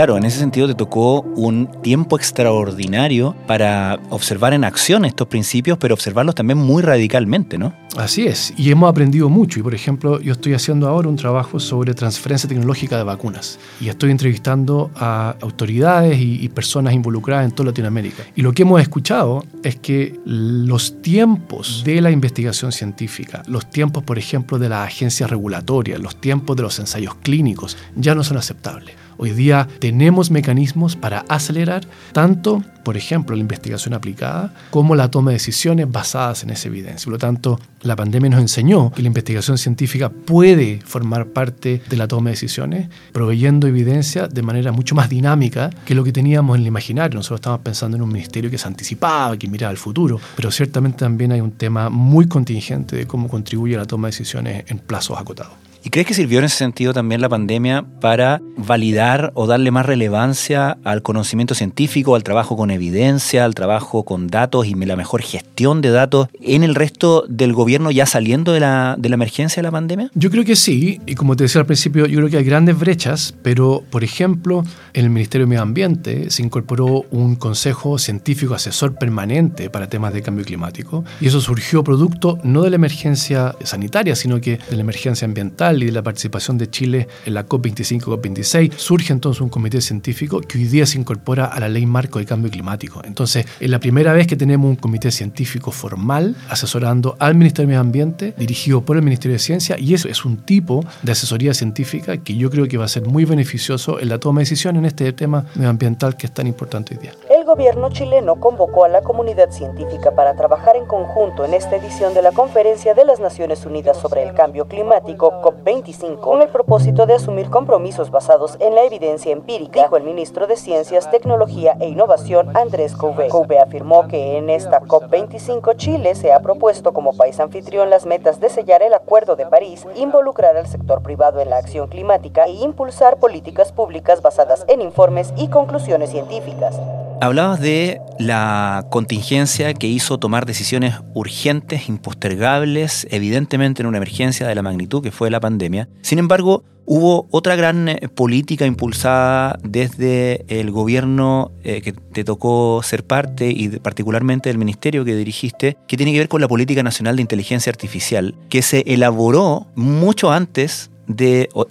Claro, 0.00 0.16
en 0.16 0.24
ese 0.24 0.38
sentido 0.38 0.66
te 0.66 0.74
tocó 0.74 1.20
un 1.20 1.68
tiempo 1.82 2.16
extraordinario 2.16 3.36
para 3.46 4.00
observar 4.08 4.54
en 4.54 4.64
acción 4.64 5.04
estos 5.04 5.28
principios, 5.28 5.76
pero 5.76 5.92
observarlos 5.92 6.34
también 6.34 6.56
muy 6.56 6.82
radicalmente, 6.82 7.58
¿no? 7.58 7.74
Así 7.98 8.26
es, 8.26 8.54
y 8.56 8.70
hemos 8.70 8.88
aprendido 8.88 9.28
mucho. 9.28 9.60
Y 9.60 9.62
por 9.62 9.74
ejemplo, 9.74 10.18
yo 10.18 10.32
estoy 10.32 10.54
haciendo 10.54 10.88
ahora 10.88 11.10
un 11.10 11.16
trabajo 11.16 11.60
sobre 11.60 11.92
transferencia 11.92 12.48
tecnológica 12.48 12.96
de 12.96 13.02
vacunas 13.02 13.58
y 13.78 13.90
estoy 13.90 14.10
entrevistando 14.10 14.90
a 14.96 15.36
autoridades 15.42 16.18
y, 16.18 16.48
personas 16.48 16.94
involucradas 16.94 17.44
en 17.44 17.50
toda 17.50 17.66
Latinoamérica. 17.66 18.22
Y 18.34 18.40
lo 18.40 18.52
que 18.54 18.62
hemos 18.62 18.80
escuchado 18.80 19.44
es 19.62 19.76
que 19.76 20.18
los 20.24 21.02
tiempos 21.02 21.82
de 21.84 22.00
la 22.00 22.10
investigación 22.10 22.72
científica, 22.72 23.42
los 23.46 23.68
tiempos, 23.68 24.02
por 24.02 24.18
ejemplo, 24.18 24.58
de 24.58 24.70
las 24.70 24.86
agencias 24.86 25.28
regulatorias, 25.28 26.00
los 26.00 26.18
tiempos 26.18 26.56
de 26.56 26.62
los 26.62 26.78
ensayos 26.78 27.16
clínicos, 27.16 27.76
ya 27.96 28.14
no 28.14 28.24
son 28.24 28.38
aceptables. 28.38 28.94
Hoy 29.22 29.32
día 29.32 29.68
tenemos 29.80 30.30
mecanismos 30.30 30.96
para 30.96 31.26
acelerar 31.28 31.86
tanto, 32.12 32.64
por 32.82 32.96
ejemplo, 32.96 33.36
la 33.36 33.42
investigación 33.42 33.92
aplicada 33.92 34.54
como 34.70 34.94
la 34.94 35.10
toma 35.10 35.30
de 35.30 35.34
decisiones 35.34 35.92
basadas 35.92 36.42
en 36.42 36.48
esa 36.48 36.68
evidencia. 36.68 37.04
Por 37.04 37.12
lo 37.12 37.18
tanto, 37.18 37.60
la 37.82 37.96
pandemia 37.96 38.30
nos 38.30 38.40
enseñó 38.40 38.90
que 38.90 39.02
la 39.02 39.08
investigación 39.08 39.58
científica 39.58 40.08
puede 40.08 40.80
formar 40.86 41.26
parte 41.26 41.82
de 41.86 41.96
la 41.98 42.08
toma 42.08 42.30
de 42.30 42.36
decisiones, 42.36 42.88
proveyendo 43.12 43.66
evidencia 43.66 44.26
de 44.26 44.40
manera 44.40 44.72
mucho 44.72 44.94
más 44.94 45.10
dinámica 45.10 45.68
que 45.84 45.94
lo 45.94 46.02
que 46.02 46.12
teníamos 46.12 46.56
en 46.56 46.62
el 46.62 46.68
imaginario. 46.68 47.18
Nosotros 47.18 47.40
estábamos 47.40 47.62
pensando 47.62 47.98
en 47.98 48.02
un 48.02 48.10
ministerio 48.10 48.50
que 48.50 48.56
se 48.56 48.68
anticipaba, 48.68 49.36
que 49.36 49.48
miraba 49.48 49.70
al 49.70 49.76
futuro, 49.76 50.18
pero 50.34 50.50
ciertamente 50.50 51.00
también 51.00 51.32
hay 51.32 51.42
un 51.42 51.52
tema 51.52 51.90
muy 51.90 52.26
contingente 52.26 52.96
de 52.96 53.06
cómo 53.06 53.28
contribuye 53.28 53.74
a 53.74 53.80
la 53.80 53.84
toma 53.84 54.08
de 54.08 54.12
decisiones 54.12 54.64
en 54.68 54.78
plazos 54.78 55.20
acotados. 55.20 55.69
¿Y 55.82 55.88
crees 55.88 56.06
que 56.06 56.14
sirvió 56.14 56.40
en 56.40 56.44
ese 56.44 56.56
sentido 56.56 56.92
también 56.92 57.22
la 57.22 57.28
pandemia 57.30 57.86
para 58.00 58.42
validar 58.56 59.32
o 59.34 59.46
darle 59.46 59.70
más 59.70 59.86
relevancia 59.86 60.76
al 60.84 61.02
conocimiento 61.02 61.54
científico, 61.54 62.14
al 62.14 62.22
trabajo 62.22 62.54
con 62.54 62.70
evidencia, 62.70 63.46
al 63.46 63.54
trabajo 63.54 64.04
con 64.04 64.26
datos 64.26 64.66
y 64.66 64.74
la 64.74 64.96
mejor 64.96 65.22
gestión 65.22 65.80
de 65.80 65.90
datos 65.90 66.28
en 66.40 66.64
el 66.64 66.74
resto 66.74 67.24
del 67.28 67.52
gobierno 67.52 67.90
ya 67.90 68.04
saliendo 68.04 68.52
de 68.52 68.60
la, 68.60 68.96
de 68.98 69.08
la 69.08 69.14
emergencia 69.14 69.60
de 69.60 69.64
la 69.64 69.70
pandemia? 69.70 70.10
Yo 70.14 70.30
creo 70.30 70.44
que 70.44 70.56
sí, 70.56 71.00
y 71.06 71.14
como 71.14 71.34
te 71.34 71.44
decía 71.44 71.60
al 71.60 71.66
principio, 71.66 72.06
yo 72.06 72.18
creo 72.18 72.28
que 72.28 72.36
hay 72.36 72.44
grandes 72.44 72.78
brechas, 72.78 73.34
pero 73.42 73.82
por 73.90 74.04
ejemplo, 74.04 74.62
en 74.92 75.04
el 75.04 75.10
Ministerio 75.10 75.46
de 75.46 75.50
Medio 75.50 75.62
Ambiente 75.62 76.30
se 76.30 76.42
incorporó 76.42 77.04
un 77.10 77.36
consejo 77.36 77.98
científico 77.98 78.54
asesor 78.54 78.94
permanente 78.96 79.70
para 79.70 79.88
temas 79.88 80.12
de 80.12 80.22
cambio 80.22 80.44
climático, 80.44 81.04
y 81.20 81.28
eso 81.28 81.40
surgió 81.40 81.82
producto 81.84 82.38
no 82.42 82.62
de 82.62 82.70
la 82.70 82.76
emergencia 82.76 83.54
sanitaria, 83.64 84.14
sino 84.14 84.40
que 84.40 84.58
de 84.68 84.76
la 84.76 84.82
emergencia 84.82 85.24
ambiental 85.24 85.69
y 85.78 85.86
de 85.86 85.92
la 85.92 86.02
participación 86.02 86.58
de 86.58 86.70
Chile 86.70 87.08
en 87.24 87.34
la 87.34 87.46
COP25 87.46 88.00
COP26, 88.02 88.72
surge 88.76 89.12
entonces 89.12 89.40
un 89.40 89.48
comité 89.48 89.80
científico 89.80 90.40
que 90.40 90.58
hoy 90.58 90.64
día 90.64 90.86
se 90.86 90.98
incorpora 90.98 91.46
a 91.46 91.60
la 91.60 91.68
ley 91.68 91.86
marco 91.86 92.18
de 92.18 92.26
cambio 92.26 92.50
climático. 92.50 93.02
Entonces, 93.04 93.46
es 93.58 93.70
la 93.70 93.78
primera 93.78 94.12
vez 94.12 94.26
que 94.26 94.36
tenemos 94.36 94.68
un 94.68 94.76
comité 94.76 95.10
científico 95.10 95.70
formal 95.70 96.36
asesorando 96.48 97.16
al 97.18 97.34
Ministerio 97.34 97.68
de 97.68 97.72
Medio 97.72 97.80
Ambiente, 97.80 98.34
dirigido 98.36 98.84
por 98.84 98.96
el 98.96 99.02
Ministerio 99.02 99.34
de 99.34 99.38
Ciencia, 99.38 99.78
y 99.78 99.94
eso 99.94 100.08
es 100.08 100.24
un 100.24 100.38
tipo 100.38 100.84
de 101.02 101.12
asesoría 101.12 101.54
científica 101.54 102.18
que 102.18 102.36
yo 102.36 102.50
creo 102.50 102.66
que 102.66 102.76
va 102.76 102.84
a 102.84 102.88
ser 102.88 103.06
muy 103.06 103.24
beneficioso 103.24 104.00
en 104.00 104.08
la 104.08 104.18
toma 104.18 104.40
de 104.40 104.42
decisión 104.42 104.76
en 104.76 104.84
este 104.84 105.12
tema 105.12 105.46
medioambiental 105.54 106.16
que 106.16 106.26
es 106.26 106.34
tan 106.34 106.46
importante 106.46 106.94
hoy 106.94 107.02
día 107.02 107.29
gobierno 107.44 107.90
chileno 107.90 108.36
convocó 108.40 108.84
a 108.84 108.88
la 108.88 109.02
comunidad 109.02 109.50
científica 109.50 110.12
para 110.12 110.34
trabajar 110.34 110.76
en 110.76 110.86
conjunto 110.86 111.44
en 111.44 111.54
esta 111.54 111.76
edición 111.76 112.14
de 112.14 112.22
la 112.22 112.32
Conferencia 112.32 112.94
de 112.94 113.04
las 113.04 113.20
Naciones 113.20 113.66
Unidas 113.66 113.96
sobre 113.96 114.22
el 114.22 114.34
Cambio 114.34 114.66
Climático, 114.66 115.40
COP25, 115.42 116.20
con 116.20 116.42
el 116.42 116.48
propósito 116.48 117.06
de 117.06 117.14
asumir 117.14 117.50
compromisos 117.50 118.10
basados 118.10 118.56
en 118.60 118.74
la 118.74 118.82
evidencia 118.82 119.32
empírica, 119.32 119.82
dijo 119.82 119.96
el 119.96 120.04
ministro 120.04 120.46
de 120.46 120.56
Ciencias, 120.56 121.10
Tecnología 121.10 121.76
e 121.80 121.88
Innovación, 121.88 122.56
Andrés 122.56 122.94
Couve. 122.94 123.28
Couve 123.28 123.58
afirmó 123.58 124.08
que 124.08 124.38
en 124.38 124.50
esta 124.50 124.80
COP25 124.82 125.76
Chile 125.76 126.14
se 126.14 126.32
ha 126.32 126.40
propuesto 126.40 126.92
como 126.92 127.16
país 127.16 127.40
anfitrión 127.40 127.90
las 127.90 128.06
metas 128.06 128.40
de 128.40 128.48
sellar 128.48 128.82
el 128.82 128.94
Acuerdo 128.94 129.36
de 129.36 129.46
París, 129.46 129.86
involucrar 129.94 130.56
al 130.56 130.66
sector 130.66 131.02
privado 131.02 131.40
en 131.40 131.50
la 131.50 131.58
acción 131.58 131.88
climática 131.88 132.44
e 132.44 132.52
impulsar 132.52 133.18
políticas 133.18 133.72
públicas 133.72 134.22
basadas 134.22 134.64
en 134.68 134.80
informes 134.80 135.32
y 135.36 135.48
conclusiones 135.48 136.10
científicas. 136.10 136.80
Hablabas 137.22 137.60
de 137.60 138.00
la 138.18 138.86
contingencia 138.90 139.74
que 139.74 139.86
hizo 139.86 140.18
tomar 140.18 140.46
decisiones 140.46 140.94
urgentes, 141.12 141.86
impostergables, 141.86 143.06
evidentemente 143.10 143.82
en 143.82 143.88
una 143.88 143.98
emergencia 143.98 144.48
de 144.48 144.54
la 144.54 144.62
magnitud 144.62 145.02
que 145.02 145.10
fue 145.10 145.30
la 145.30 145.38
pandemia. 145.38 145.86
Sin 146.00 146.18
embargo, 146.18 146.64
hubo 146.86 147.28
otra 147.30 147.56
gran 147.56 147.90
eh, 147.90 148.08
política 148.08 148.64
impulsada 148.64 149.58
desde 149.62 150.46
el 150.48 150.70
gobierno 150.70 151.52
eh, 151.62 151.82
que 151.82 151.92
te 151.92 152.24
tocó 152.24 152.80
ser 152.82 153.04
parte 153.04 153.50
y 153.50 153.68
particularmente 153.68 154.48
del 154.48 154.56
ministerio 154.56 155.04
que 155.04 155.14
dirigiste, 155.14 155.76
que 155.86 155.98
tiene 155.98 156.12
que 156.12 156.18
ver 156.18 156.28
con 156.28 156.40
la 156.40 156.48
Política 156.48 156.82
Nacional 156.82 157.16
de 157.16 157.22
Inteligencia 157.22 157.70
Artificial, 157.70 158.34
que 158.48 158.62
se 158.62 158.82
elaboró 158.86 159.66
mucho 159.76 160.32
antes 160.32 160.89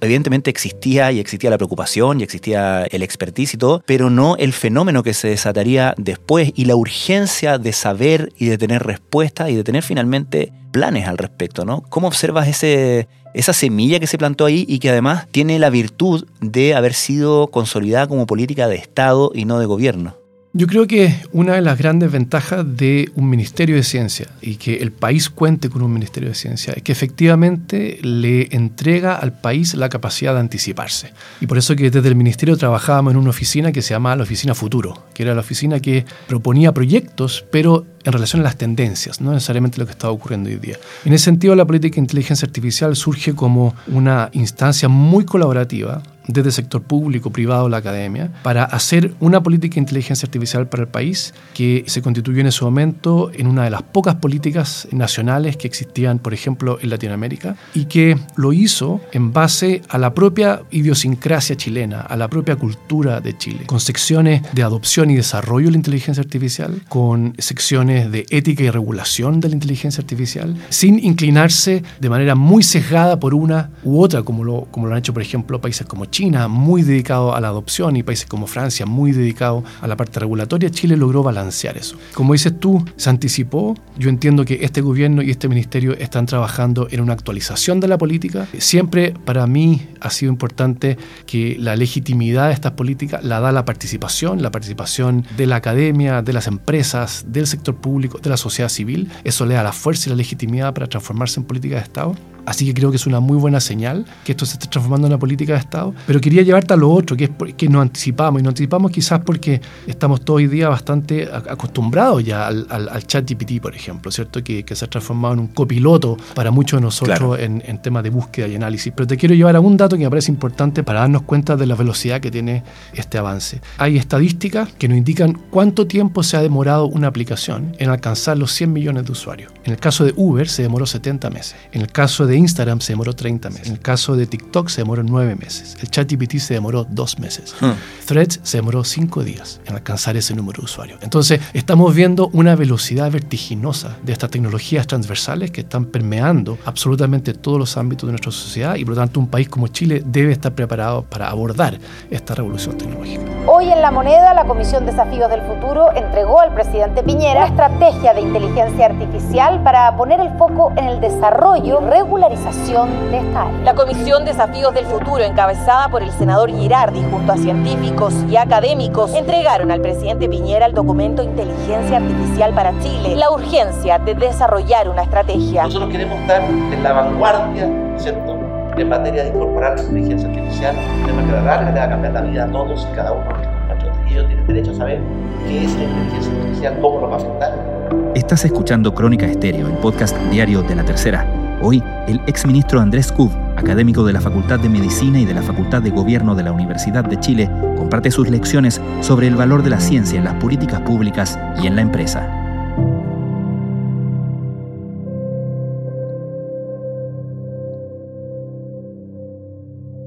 evidentemente 0.01 0.50
existía 0.50 1.12
y 1.12 1.19
existía 1.19 1.50
la 1.50 1.58
preocupación 1.58 2.19
y 2.19 2.24
existía 2.24 2.86
el 2.86 3.03
expertise 3.03 3.53
y 3.53 3.58
todo, 3.58 3.84
pero 3.86 4.10
no 4.10 4.36
el 4.38 4.53
fenómeno 4.53 5.03
que 5.03 5.13
se 5.13 5.29
desataría 5.29 5.93
después 5.98 6.51
y 6.55 6.65
la 6.65 6.75
urgencia 6.75 7.58
de 7.58 7.74
saber 7.74 8.31
y 8.38 8.48
de 8.48 8.58
tener 8.58 8.84
respuestas 8.84 9.50
y 9.50 9.55
de 9.55 9.63
tener 9.63 9.84
finalmente 9.84 10.51
planes 10.72 11.08
al 11.08 11.17
respecto, 11.17 11.65
¿no? 11.65 11.81
¿Cómo 11.89 12.08
observas 12.08 12.48
ese, 12.48 13.08
esa 13.34 13.53
semilla 13.53 14.00
que 14.00 14.08
se 14.08 14.17
plantó 14.17 14.46
ahí 14.46 14.65
y 14.67 14.79
que 14.79 14.89
además 14.89 15.27
tiene 15.31 15.60
la 15.60 15.69
virtud 15.69 16.27
de 16.41 16.75
haber 16.75 16.93
sido 16.93 17.48
consolidada 17.48 18.08
como 18.08 18.27
política 18.27 18.67
de 18.67 18.75
Estado 18.75 19.31
y 19.34 19.46
no 19.46 19.60
de 19.60 19.65
gobierno? 19.65 20.19
Yo 20.51 20.65
creo 20.65 20.88
que 20.88 21.15
una 21.32 21.53
de 21.53 21.62
las 21.62 21.77
grandes 21.77 22.12
ventajas 22.12 22.65
de 22.65 23.12
un 23.13 23.29
Ministerio 23.29 23.75
de 23.75 23.84
Ciencia 23.84 24.29
y 24.41 24.56
que 24.56 24.77
el 24.77 24.91
país 24.91 25.29
cuente 25.29 25.70
con 25.70 25.84
un 25.84 25.94
Ministerio 25.94 26.29
de 26.29 26.34
Ciencia 26.34 26.74
es 26.75 26.82
que 26.82 26.91
efectivamente 26.91 28.00
le 28.01 28.48
entrega 28.50 29.15
al 29.15 29.39
país 29.39 29.75
la 29.75 29.89
capacidad 29.89 30.34
de 30.34 30.39
anticiparse. 30.39 31.13
Y 31.39 31.46
por 31.46 31.60
eso 31.60 31.75
que 31.75 31.91
desde 31.91 32.08
el 32.08 32.15
Ministerio 32.15 32.58
trabajábamos 32.58 33.12
en 33.12 33.18
una 33.18 33.29
oficina 33.29 33.72
que 33.72 33.84
se 33.84 33.94
llamaba 33.94 34.15
la 34.15 34.24
Oficina 34.24 34.56
Futuro, 34.56 35.06
que 35.13 35.22
era 35.22 35.36
la 35.36 35.41
oficina 35.41 35.82
que 35.82 36.03
proponía 36.27 36.74
proyectos, 36.74 37.46
pero 37.51 37.86
en 38.03 38.13
relación 38.13 38.41
a 38.41 38.44
las 38.44 38.58
tendencias, 38.58 39.22
no 39.22 39.32
necesariamente 39.32 39.77
lo 39.77 39.86
que 39.86 39.91
está 39.91 40.10
ocurriendo 40.10 40.50
hoy 40.50 40.58
día. 40.58 40.77
En 41.06 41.13
ese 41.13 41.25
sentido, 41.25 41.56
la 41.56 41.65
política 41.65 41.96
de 41.96 42.01
inteligencia 42.01 42.46
artificial 42.46 42.96
surge 42.96 43.34
como 43.34 43.75
una 43.88 44.29
instancia 44.34 44.88
muy 44.89 45.25
colaborativa 45.25 46.01
desde 46.29 46.50
el 46.50 46.53
sector 46.53 46.84
público, 46.84 47.32
privado, 47.32 47.70
la 47.70 47.77
academia, 47.77 48.32
para 48.44 48.63
hacer 48.63 49.15
una 49.20 49.41
política 49.41 49.75
de 49.75 49.82
inteligencia 49.82 50.27
artificial 50.27 50.70
para 50.70 50.84
el 50.84 50.89
país 50.89 51.34
que 51.56 51.84
se 51.88 52.03
constituyó 52.03 52.41
en 52.41 52.48
ese 52.48 52.63
momento 52.63 53.32
en 53.34 53.48
una 53.48 53.63
de 53.63 53.72
las 53.72 53.82
pocas 53.82 54.15
políticas 54.15 54.88
nacionales 54.91 55.58
que 55.58 55.68
existían, 55.68 56.20
por 56.20 56.36
ejemplo, 56.36 56.77
en 56.82 56.91
Latinoamérica, 56.91 57.56
y 57.74 57.86
que 57.86 58.15
lo 58.36 58.53
hizo 58.53 59.01
en 59.12 59.34
base 59.34 59.82
a 59.89 59.98
la 59.98 60.13
propia 60.13 60.62
idiosincrasia 60.70 61.58
chilena, 61.58 62.01
a 62.01 62.15
la 62.15 62.27
propia 62.27 62.56
cultura 62.56 63.22
de 63.22 63.36
Chile, 63.36 63.63
con 63.65 63.79
secciones 63.79 64.44
de 64.53 64.62
adopción 64.62 65.10
y 65.10 65.15
desarrollo 65.15 65.65
de 65.65 65.72
la 65.72 65.77
inteligencia 65.77 66.22
artificial, 66.22 66.82
con 66.89 67.34
secciones 67.39 67.88
de 67.89 68.25
ética 68.29 68.63
y 68.63 68.69
regulación 68.69 69.39
de 69.39 69.50
la 69.50 69.55
inteligencia 69.55 70.01
artificial, 70.01 70.55
sin 70.69 71.03
inclinarse 71.03 71.84
de 72.00 72.10
manera 72.10 72.36
muy 72.36 72.63
sesgada 72.63 73.19
por 73.19 73.34
una 73.34 73.72
u 73.84 74.01
otra, 74.01 74.24
como 74.24 74.43
lo, 74.43 74.65
como 74.72 74.88
lo 74.88 74.93
han 74.93 75.00
hecho, 75.00 75.13
por 75.13 75.22
ejemplo, 75.22 75.60
países 75.60 75.88
como 75.88 76.05
China 76.05 76.48
muy 76.48 76.84
dedicado 76.84 77.36
a 77.36 77.41
la 77.41 77.48
adopción 77.48 77.96
y 77.96 78.03
países 78.03 78.27
como 78.27 78.48
Francia 78.48 78.86
muy 78.86 79.12
dedicado 79.12 79.63
a 79.81 79.88
la 79.88 79.98
parte 79.98 80.19
regulatoria, 80.19 80.69
Chile 80.69 80.96
logró 80.96 81.24
balancear 81.24 81.77
eso. 81.77 81.98
Como 82.13 82.34
dices 82.34 82.60
tú, 82.60 82.84
se 82.96 83.10
anticipó. 83.10 83.75
Yo 83.98 84.10
entiendo 84.10 84.46
que 84.46 84.60
este 84.62 84.81
gobierno 84.81 85.22
y 85.22 85.31
este 85.31 85.48
ministerio 85.48 85.96
están 85.98 86.25
trabajando 86.25 86.88
en 86.91 87.01
una 87.01 87.13
actualización 87.13 87.79
de 87.79 87.88
la 87.88 87.98
política. 87.98 88.48
Siempre 88.58 89.13
para 89.25 89.48
mí 89.48 89.88
ha 90.00 90.10
sido 90.10 90.31
importante 90.31 90.98
que 91.25 91.58
la 91.60 91.75
legitimidad 91.75 92.48
de 92.48 92.53
estas 92.53 92.74
políticas 92.74 93.24
la 93.24 93.39
da 93.39 93.51
la 93.51 93.65
participación, 93.65 94.41
la 94.41 94.51
participación 94.51 95.25
de 95.38 95.46
la 95.46 95.58
academia, 95.58 96.22
de 96.22 96.34
las 96.34 96.48
empresas, 96.48 97.25
del 97.27 97.48
sector 97.48 97.75
público, 97.80 98.20
de 98.20 98.30
la 98.30 98.38
sociedad 98.38 98.70
civil. 98.70 99.10
Eso 99.24 99.46
le 99.46 99.56
da 99.56 99.64
la 99.64 99.74
fuerza 99.74 100.10
y 100.10 100.12
la 100.12 100.16
legitimidad 100.16 100.74
para 100.74 100.88
transformarse 100.88 101.40
en 101.40 101.46
política 101.46 101.76
de 101.76 101.82
Estado. 101.82 102.16
Así 102.50 102.65
que 102.65 102.74
creo 102.74 102.89
que 102.89 102.96
es 102.96 103.06
una 103.06 103.20
muy 103.20 103.38
buena 103.38 103.60
señal 103.60 104.06
que 104.24 104.32
esto 104.32 104.44
se 104.44 104.53
esté 104.53 104.65
transformando 104.65 105.06
en 105.06 105.13
una 105.13 105.20
política 105.20 105.53
de 105.53 105.60
Estado. 105.60 105.94
Pero 106.08 106.20
quería 106.20 106.41
llevarte 106.41 106.74
a 106.74 106.77
lo 106.77 106.89
otro, 106.89 107.15
que 107.15 107.25
es 107.25 107.53
que 107.56 107.70
nos 107.70 107.84
anticipamos. 107.84 108.41
Y 108.41 108.44
nos 108.44 108.53
anticipamos 108.53 108.89
quizás 108.89 109.20
porque 109.24 109.62
estamos 109.86 110.22
todo 110.25 110.38
hoy 110.38 110.48
día 110.48 110.68
bastante 110.68 111.29
acostumbrados 111.32 112.24
ya 112.24 112.48
al, 112.48 113.06
chat 113.06 113.29
GPT, 113.29 113.62
por 113.62 113.75
ejemplo, 113.75 114.12
¿cierto? 114.12 114.44
Que, 114.44 114.65
se 114.68 114.86
ha 114.86 114.89
transformado 114.89 115.36
en 115.36 115.41
un 115.41 115.48
copiloto 115.50 116.18
para 116.34 116.50
muchos 116.50 116.79
de 116.79 116.86
nosotros 116.86 117.38
en, 117.38 117.62
en 117.68 117.82
temas 117.84 118.01
de 118.01 118.10
búsqueda 118.10 118.48
y 118.48 118.56
análisis. 118.56 118.91
Pero 118.96 119.06
te 119.06 119.15
quiero 119.15 119.36
llevar 119.36 119.56
a 119.56 119.60
un 119.60 119.77
dato 119.77 119.96
que 119.96 120.06
me 120.06 120.10
parece 120.10 120.32
importante 120.32 120.82
para 120.82 121.01
darnos 121.01 121.22
cuenta 121.24 121.56
de 121.56 121.68
la 121.68 121.75
velocidad 121.75 122.20
que 122.20 122.32
tiene 122.32 122.63
este 122.96 123.20
avance. 123.20 123.62
Hay 123.77 123.98
estadísticas 123.98 124.74
que 124.74 124.88
nos 124.88 124.98
indican 124.98 125.34
cuánto 125.51 125.86
tiempo 125.86 126.24
se 126.24 126.36
ha 126.36 126.41
demorado 126.41 126.88
una 126.88 127.10
aplicación 127.10 127.75
en 127.77 127.91
alcanzar 127.91 128.39
los 128.39 128.51
100 128.53 128.74
millones 128.74 129.06
de 129.06 129.12
usuarios. 129.12 129.51
En 129.65 129.74
el 129.74 129.79
caso 129.79 130.03
de 130.03 130.13
Uber 130.15 130.50
se 130.50 130.63
demoró 130.63 130.88
70 130.88 131.29
meses. 131.29 131.56
En 131.74 131.82
el 131.82 131.91
caso 131.91 132.25
de 132.25 132.38
Instagram 132.39 132.81
se 132.81 132.93
demoró 132.93 133.13
30 133.13 133.50
meses. 133.50 133.67
En 133.67 133.74
el 133.74 133.79
caso 133.79 134.15
de 134.15 134.25
TikTok 134.25 134.69
se 134.69 134.81
demoró 134.81 135.03
9 135.03 135.36
meses. 135.36 135.77
El 135.81 135.89
ChatGPT 135.89 136.38
se 136.38 136.55
demoró 136.55 136.86
2 136.89 137.19
meses. 137.19 137.55
Hmm. 137.60 137.74
Threads 138.05 138.39
se 138.43 138.58
demoró 138.58 138.84
5 138.84 139.24
días 139.24 139.62
en 139.65 139.75
alcanzar 139.75 140.17
ese 140.17 140.34
número 140.36 140.62
de 140.62 140.65
usuarios. 140.65 141.00
Entonces, 141.01 141.39
estamos 141.53 141.93
viendo 141.93 142.29
una 142.34 142.55
velocidad 142.55 143.12
vertiginosa 143.12 143.98
de 144.03 144.13
estas 144.13 144.31
tecnologías 144.31 144.88
transversales 144.88 145.51
que 145.51 145.62
están 145.62 145.86
permeando 145.86 146.58
absolutamente 146.65 147.34
todos 147.34 147.60
los 147.60 147.77
ámbitos 147.77 148.08
de 148.08 148.13
nuestra 148.13 148.31
sociedad 148.31 148.75
y 148.75 148.86
por 148.86 148.96
lo 148.96 149.01
tanto 149.01 149.19
un 149.19 149.27
país 149.27 149.50
como 149.50 149.67
Chile 149.67 150.01
debe 150.05 150.31
estar 150.31 150.53
preparado 150.53 151.03
para 151.03 151.29
abordar 151.29 151.77
esta 152.10 152.36
revolución 152.36 152.77
tecnológica. 152.77 153.24
Hoy 153.48 153.69
en 153.69 153.81
La 153.81 153.91
Moneda, 153.91 154.34
la 154.34 154.46
Comisión 154.46 154.86
Desafíos 154.86 155.29
del 155.29 155.41
Futuro 155.41 155.91
entregó 155.96 156.39
al 156.39 156.53
presidente 156.53 157.03
Piñera 157.03 157.39
una 157.39 157.48
estrategia 157.48 158.13
de 158.13 158.22
inteligencia 158.22 158.86
artificial 158.86 159.63
para 159.63 159.96
poner 159.98 160.19
el 160.19 160.29
foco 160.38 160.72
en 160.77 160.86
el 160.86 161.01
desarrollo 161.01 161.79
regular 161.79 162.19
de 162.28 163.18
esta 163.18 163.42
área. 163.44 163.62
La 163.64 163.74
Comisión 163.74 164.26
Desafíos 164.26 164.74
del 164.74 164.86
Futuro, 164.86 165.24
encabezada 165.24 165.88
por 165.88 166.04
el 166.04 166.12
senador 166.12 166.52
Girardi 166.52 167.02
junto 167.10 167.32
a 167.32 167.38
científicos 167.38 168.14
y 168.30 168.36
académicos, 168.36 169.14
entregaron 169.14 169.72
al 169.72 169.80
presidente 169.80 170.28
Piñera 170.28 170.66
el 170.66 170.74
documento 170.74 171.24
Inteligencia 171.24 171.98
Artificial 171.98 172.54
para 172.54 172.78
Chile, 172.82 173.16
la 173.16 173.32
urgencia 173.32 174.00
de 174.00 174.16
desarrollar 174.16 174.90
una 174.90 175.04
estrategia. 175.04 175.64
Nosotros 175.64 175.90
queremos 175.92 176.20
estar 176.20 176.42
en 176.44 176.84
la 176.84 176.92
vanguardia, 176.92 177.70
¿cierto? 177.98 178.38
En 178.76 178.90
materia 178.90 179.24
de 179.24 179.30
incorporar 179.30 179.78
la 179.78 179.84
inteligencia 179.84 180.28
artificial, 180.28 180.76
de 181.06 181.14
manera 181.14 181.42
larga, 181.42 181.72
le 181.72 181.80
va 181.80 181.86
a 181.86 181.90
cambiar 181.90 182.14
la 182.14 182.22
vida 182.22 182.44
a 182.44 182.52
todos 182.52 182.88
y 182.92 182.96
cada 182.96 183.14
uno 183.14 183.30
de 183.30 184.12
ellos 184.12 184.28
tienen 184.28 184.48
derecho 184.48 184.72
a 184.72 184.76
saber 184.76 185.00
qué 185.48 185.64
es 185.64 185.74
la 185.76 185.84
inteligencia 185.84 186.34
artificial, 186.34 186.78
cómo 186.82 187.00
lo 187.00 187.10
va 187.10 187.16
a 187.16 187.20
afectar. 187.20 187.80
Estás 188.14 188.44
escuchando 188.44 188.94
Crónica 188.94 189.26
Estéreo, 189.26 189.68
el 189.68 189.78
podcast 189.78 190.18
diario 190.32 190.62
de 190.64 190.76
La 190.76 190.84
Tercera. 190.84 191.38
Hoy, 191.62 191.84
el 192.08 192.22
exministro 192.25 192.80
Andrés 192.80 193.12
Cub, 193.12 193.32
académico 193.58 194.06
de 194.06 194.13
la 194.13 194.22
Facultad 194.22 194.62
de 194.62 194.70
Medicina 194.70 195.20
y 195.20 195.25
de 195.25 195.34
la 195.34 195.42
Facultad 195.42 195.82
de 195.82 195.89
Gobierno 195.89 196.34
de 196.34 196.44
la 196.44 196.54
Universidad 196.54 197.04
de 197.04 197.20
Chile, 197.20 197.50
comparte 197.78 198.12
sus 198.12 198.30
lecciones 198.30 198.80
sobre 199.01 199.28
el 199.28 199.36
valor 199.36 199.62
de 199.62 199.72
la 199.72 199.82
ciencia 199.82 200.18
en 200.18 200.24
las 200.24 200.36
políticas 200.36 200.80
públicas 200.82 201.38
y 201.62 201.68
en 201.68 201.75
la 201.75 201.82
empresa. 201.82 202.36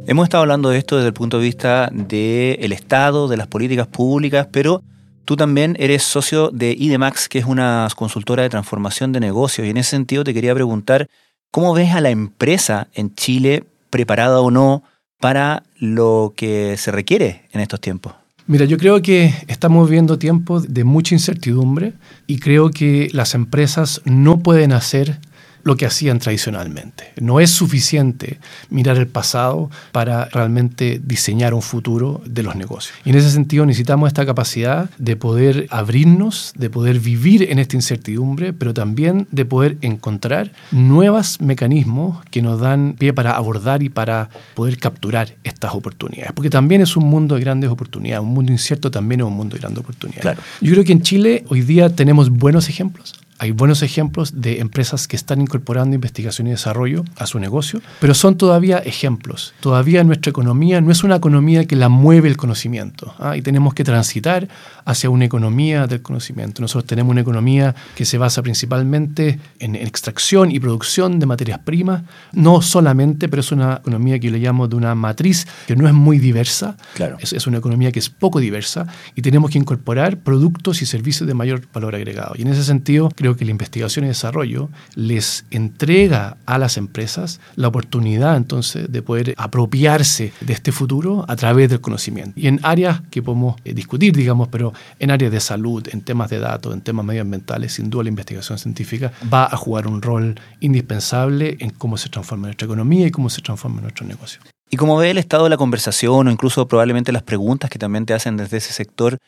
Hemos 0.06 0.25
estado 0.25 0.42
hablando 0.42 0.71
de 0.71 0.78
esto 0.78 0.97
desde 0.97 1.09
el 1.09 1.14
punto 1.14 1.38
de 1.38 1.44
vista 1.44 1.90
del 1.92 2.73
Estado, 2.73 3.28
de 3.28 3.37
las 3.37 3.47
políticas 3.47 3.88
públicas, 3.88 4.49
pero 4.50 4.82
Tú 5.25 5.37
también 5.37 5.76
eres 5.78 6.02
socio 6.02 6.50
de 6.50 6.75
IDEMAX, 6.76 7.28
que 7.28 7.38
es 7.38 7.44
una 7.44 7.87
consultora 7.94 8.42
de 8.42 8.49
transformación 8.49 9.12
de 9.12 9.21
negocios, 9.21 9.66
y 9.66 9.71
en 9.71 9.76
ese 9.76 9.90
sentido 9.90 10.25
te 10.25 10.35
quería 10.35 10.52
preguntar 10.52 11.09
¿Cómo 11.52 11.75
ves 11.75 11.92
a 11.92 12.00
la 12.00 12.09
empresa 12.09 12.88
en 12.94 13.14
Chile 13.14 13.64
preparada 13.90 14.40
o 14.40 14.50
no 14.50 14.85
para 15.21 15.64
lo 15.78 16.32
que 16.35 16.78
se 16.78 16.90
requiere 16.90 17.42
en 17.52 17.61
estos 17.61 17.78
tiempos? 17.78 18.14
Mira, 18.47 18.64
yo 18.64 18.78
creo 18.78 19.02
que 19.02 19.35
estamos 19.49 19.87
viviendo 19.87 20.18
tiempos 20.18 20.73
de 20.73 20.85
mucha 20.85 21.14
incertidumbre 21.14 21.92
y 22.26 22.38
creo 22.38 22.71
que 22.71 23.11
las 23.12 23.35
empresas 23.35 24.00
no 24.06 24.38
pueden 24.38 24.73
hacer 24.73 25.21
lo 25.64 25.76
que 25.76 25.87
hacían 25.87 26.19
tradicionalmente. 26.19 27.12
No 27.21 27.40
es 27.40 27.50
suficiente 27.50 28.38
mirar 28.71 28.97
el 28.97 29.07
pasado 29.07 29.71
para 29.92 30.26
realmente 30.26 31.00
diseñar 31.02 31.54
un 31.54 31.62
futuro 31.62 32.23
de 32.26 32.42
los 32.42 32.57
negocios. 32.57 32.95
Y 33.04 33.11
en 33.11 33.16
ese 33.16 33.31
sentido 33.31 33.66
necesitamos 33.66 34.09
esta 34.09 34.26
capacidad 34.26 34.90
de 34.99 35.16
poder 35.16 35.66
abrirnos, 35.71 36.52
de 36.57 36.71
poder 36.71 37.00
vivir 37.00 37.50
en 37.50 37.59
esta 37.59 37.76
incertidumbre, 37.76 38.52
pero 38.52 38.75
también 38.75 39.26
de 39.31 39.45
poder 39.45 39.78
encontrar 39.81 40.52
nuevos 40.71 41.40
mecanismos 41.40 42.25
que 42.31 42.42
nos 42.42 42.61
dan 42.61 42.95
pie 42.99 43.12
para 43.12 43.33
abordar 43.37 43.83
y 43.83 43.88
para 43.88 44.31
poder 44.54 44.78
capturar 44.78 45.35
estas 45.45 45.75
oportunidades. 45.75 46.33
Porque 46.33 46.50
también 46.50 46.81
es 46.81 46.97
un 46.97 47.04
mundo 47.04 47.35
de 47.37 47.40
grandes 47.40 47.71
oportunidades, 47.71 48.23
un 48.23 48.35
mundo 48.35 48.52
incierto 48.52 48.90
también 48.90 49.21
es 49.21 49.26
un 49.26 49.35
mundo 49.35 49.54
de 49.54 49.61
grandes 49.61 49.81
oportunidades. 49.81 50.38
Yo 50.61 50.73
creo 50.73 50.85
que 50.85 50.92
en 50.92 51.02
Chile 51.02 51.45
hoy 51.49 51.62
día 51.62 51.95
tenemos 51.95 52.31
buenos 52.31 52.69
ejemplos 52.69 53.14
hay 53.42 53.50
buenos 53.50 53.82
ejemplos 53.82 54.40
de 54.40 54.61
empresas 54.61 55.08
que 55.08 55.16
están 55.16 55.40
incorporando 55.40 55.96
investigación 55.96 56.46
y 56.46 56.50
desarrollo 56.50 57.04
a 57.16 57.26
su 57.26 57.40
negocio, 57.40 57.82
pero 57.99 58.14
son 58.14 58.37
todavía 58.37 58.78
ejemplos. 58.78 59.52
Todavía 59.58 60.04
nuestra 60.04 60.30
economía 60.30 60.80
no 60.80 60.92
es 60.92 61.02
una 61.02 61.16
economía 61.16 61.64
que 61.64 61.75
la 61.75 61.88
mueve 61.88 62.28
el 62.28 62.37
conocimiento 62.37 63.16
¿ah? 63.18 63.37
y 63.37 63.42
tenemos 63.42 63.75
que 63.75 63.82
transitar 63.82 64.46
hacia 64.84 65.11
una 65.11 65.25
economía 65.25 65.88
del 65.88 66.02
conocimiento. 66.02 66.62
Nosotros 66.62 66.87
tenemos 66.87 67.11
una 67.11 67.22
economía 67.22 67.75
que 67.96 68.04
se 68.04 68.16
basa 68.16 68.42
principalmente 68.42 69.40
en 69.58 69.75
extracción 69.75 70.52
y 70.52 70.61
producción 70.61 71.18
de 71.18 71.26
materias 71.26 71.58
primas, 71.58 72.04
no 72.30 72.62
solamente, 72.62 73.28
pero 73.28 73.40
es 73.40 73.50
una 73.50 73.78
economía 73.78 74.20
que 74.20 74.28
yo 74.28 74.32
le 74.32 74.38
llamo 74.38 74.68
de 74.68 74.76
una 74.76 74.94
matriz 74.94 75.49
que 75.66 75.75
no 75.75 75.88
es 75.88 75.94
muy 75.94 76.20
diversa, 76.20 76.76
claro. 76.94 77.16
es, 77.18 77.32
es 77.32 77.49
una 77.49 77.58
economía 77.58 77.90
que 77.90 77.99
es 77.99 78.08
poco 78.08 78.38
diversa 78.38 78.87
y 79.16 79.22
tenemos 79.22 79.50
que 79.50 79.58
incorporar 79.58 80.18
productos 80.18 80.80
y 80.80 80.87
servicios 80.87 81.26
de 81.26 81.34
mayor 81.34 81.62
valor 81.75 81.96
agregado. 81.96 82.34
Y 82.38 82.42
en 82.42 82.49
ese 82.49 82.62
sentido, 82.62 83.08
creo 83.16 83.31
que 83.36 83.44
la 83.44 83.50
investigación 83.50 84.04
y 84.04 84.08
desarrollo 84.08 84.68
les 84.94 85.44
entrega 85.50 86.36
a 86.46 86.58
las 86.58 86.76
empresas 86.76 87.40
la 87.56 87.68
oportunidad 87.68 88.36
entonces 88.36 88.90
de 88.90 89.02
poder 89.02 89.34
apropiarse 89.36 90.32
de 90.40 90.52
este 90.52 90.72
futuro 90.72 91.24
a 91.28 91.36
través 91.36 91.70
del 91.70 91.80
conocimiento. 91.80 92.32
Y 92.36 92.48
en 92.48 92.60
áreas 92.62 93.02
que 93.10 93.22
podemos 93.22 93.56
eh, 93.64 93.74
discutir, 93.74 94.14
digamos, 94.14 94.48
pero 94.48 94.72
en 94.98 95.10
áreas 95.10 95.32
de 95.32 95.40
salud, 95.40 95.86
en 95.90 96.02
temas 96.02 96.30
de 96.30 96.38
datos, 96.38 96.74
en 96.74 96.80
temas 96.80 97.04
medioambientales, 97.04 97.72
sin 97.72 97.90
duda 97.90 98.04
la 98.04 98.10
investigación 98.10 98.58
científica 98.58 99.12
va 99.32 99.44
a 99.44 99.56
jugar 99.56 99.86
un 99.86 100.02
rol 100.02 100.40
indispensable 100.60 101.56
en 101.60 101.70
cómo 101.70 101.96
se 101.96 102.08
transforma 102.08 102.46
nuestra 102.48 102.66
economía 102.66 103.06
y 103.06 103.10
cómo 103.10 103.30
se 103.30 103.42
transforma 103.42 103.80
nuestro 103.80 104.06
negocio. 104.06 104.40
Y 104.70 104.78
como 104.78 104.96
ve 104.96 105.10
el 105.10 105.18
estado 105.18 105.44
de 105.44 105.50
la 105.50 105.58
conversación 105.58 106.28
o 106.28 106.30
incluso 106.30 106.66
probablemente 106.66 107.12
las 107.12 107.22
preguntas 107.22 107.68
que 107.68 107.78
también 107.78 108.06
te 108.06 108.14
hacen 108.14 108.38
desde 108.38 108.56
ese 108.56 108.72
sector, 108.72 109.18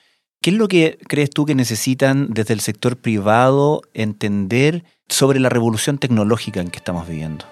¿Qué 0.45 0.51
es 0.51 0.57
lo 0.59 0.69
que 0.69 0.99
crees 1.09 1.31
tú 1.31 1.47
que 1.47 1.55
necesitan 1.55 2.29
desde 2.29 2.53
el 2.53 2.61
sector 2.61 2.99
privado 2.99 3.81
entender 3.95 4.85
sobre 5.09 5.41
la 5.41 5.49
revolución 5.49 5.97
tecnológica 5.97 6.61
en 6.61 6.69
que 6.69 6.77
estamos 6.77 7.09
viviendo? 7.09 7.47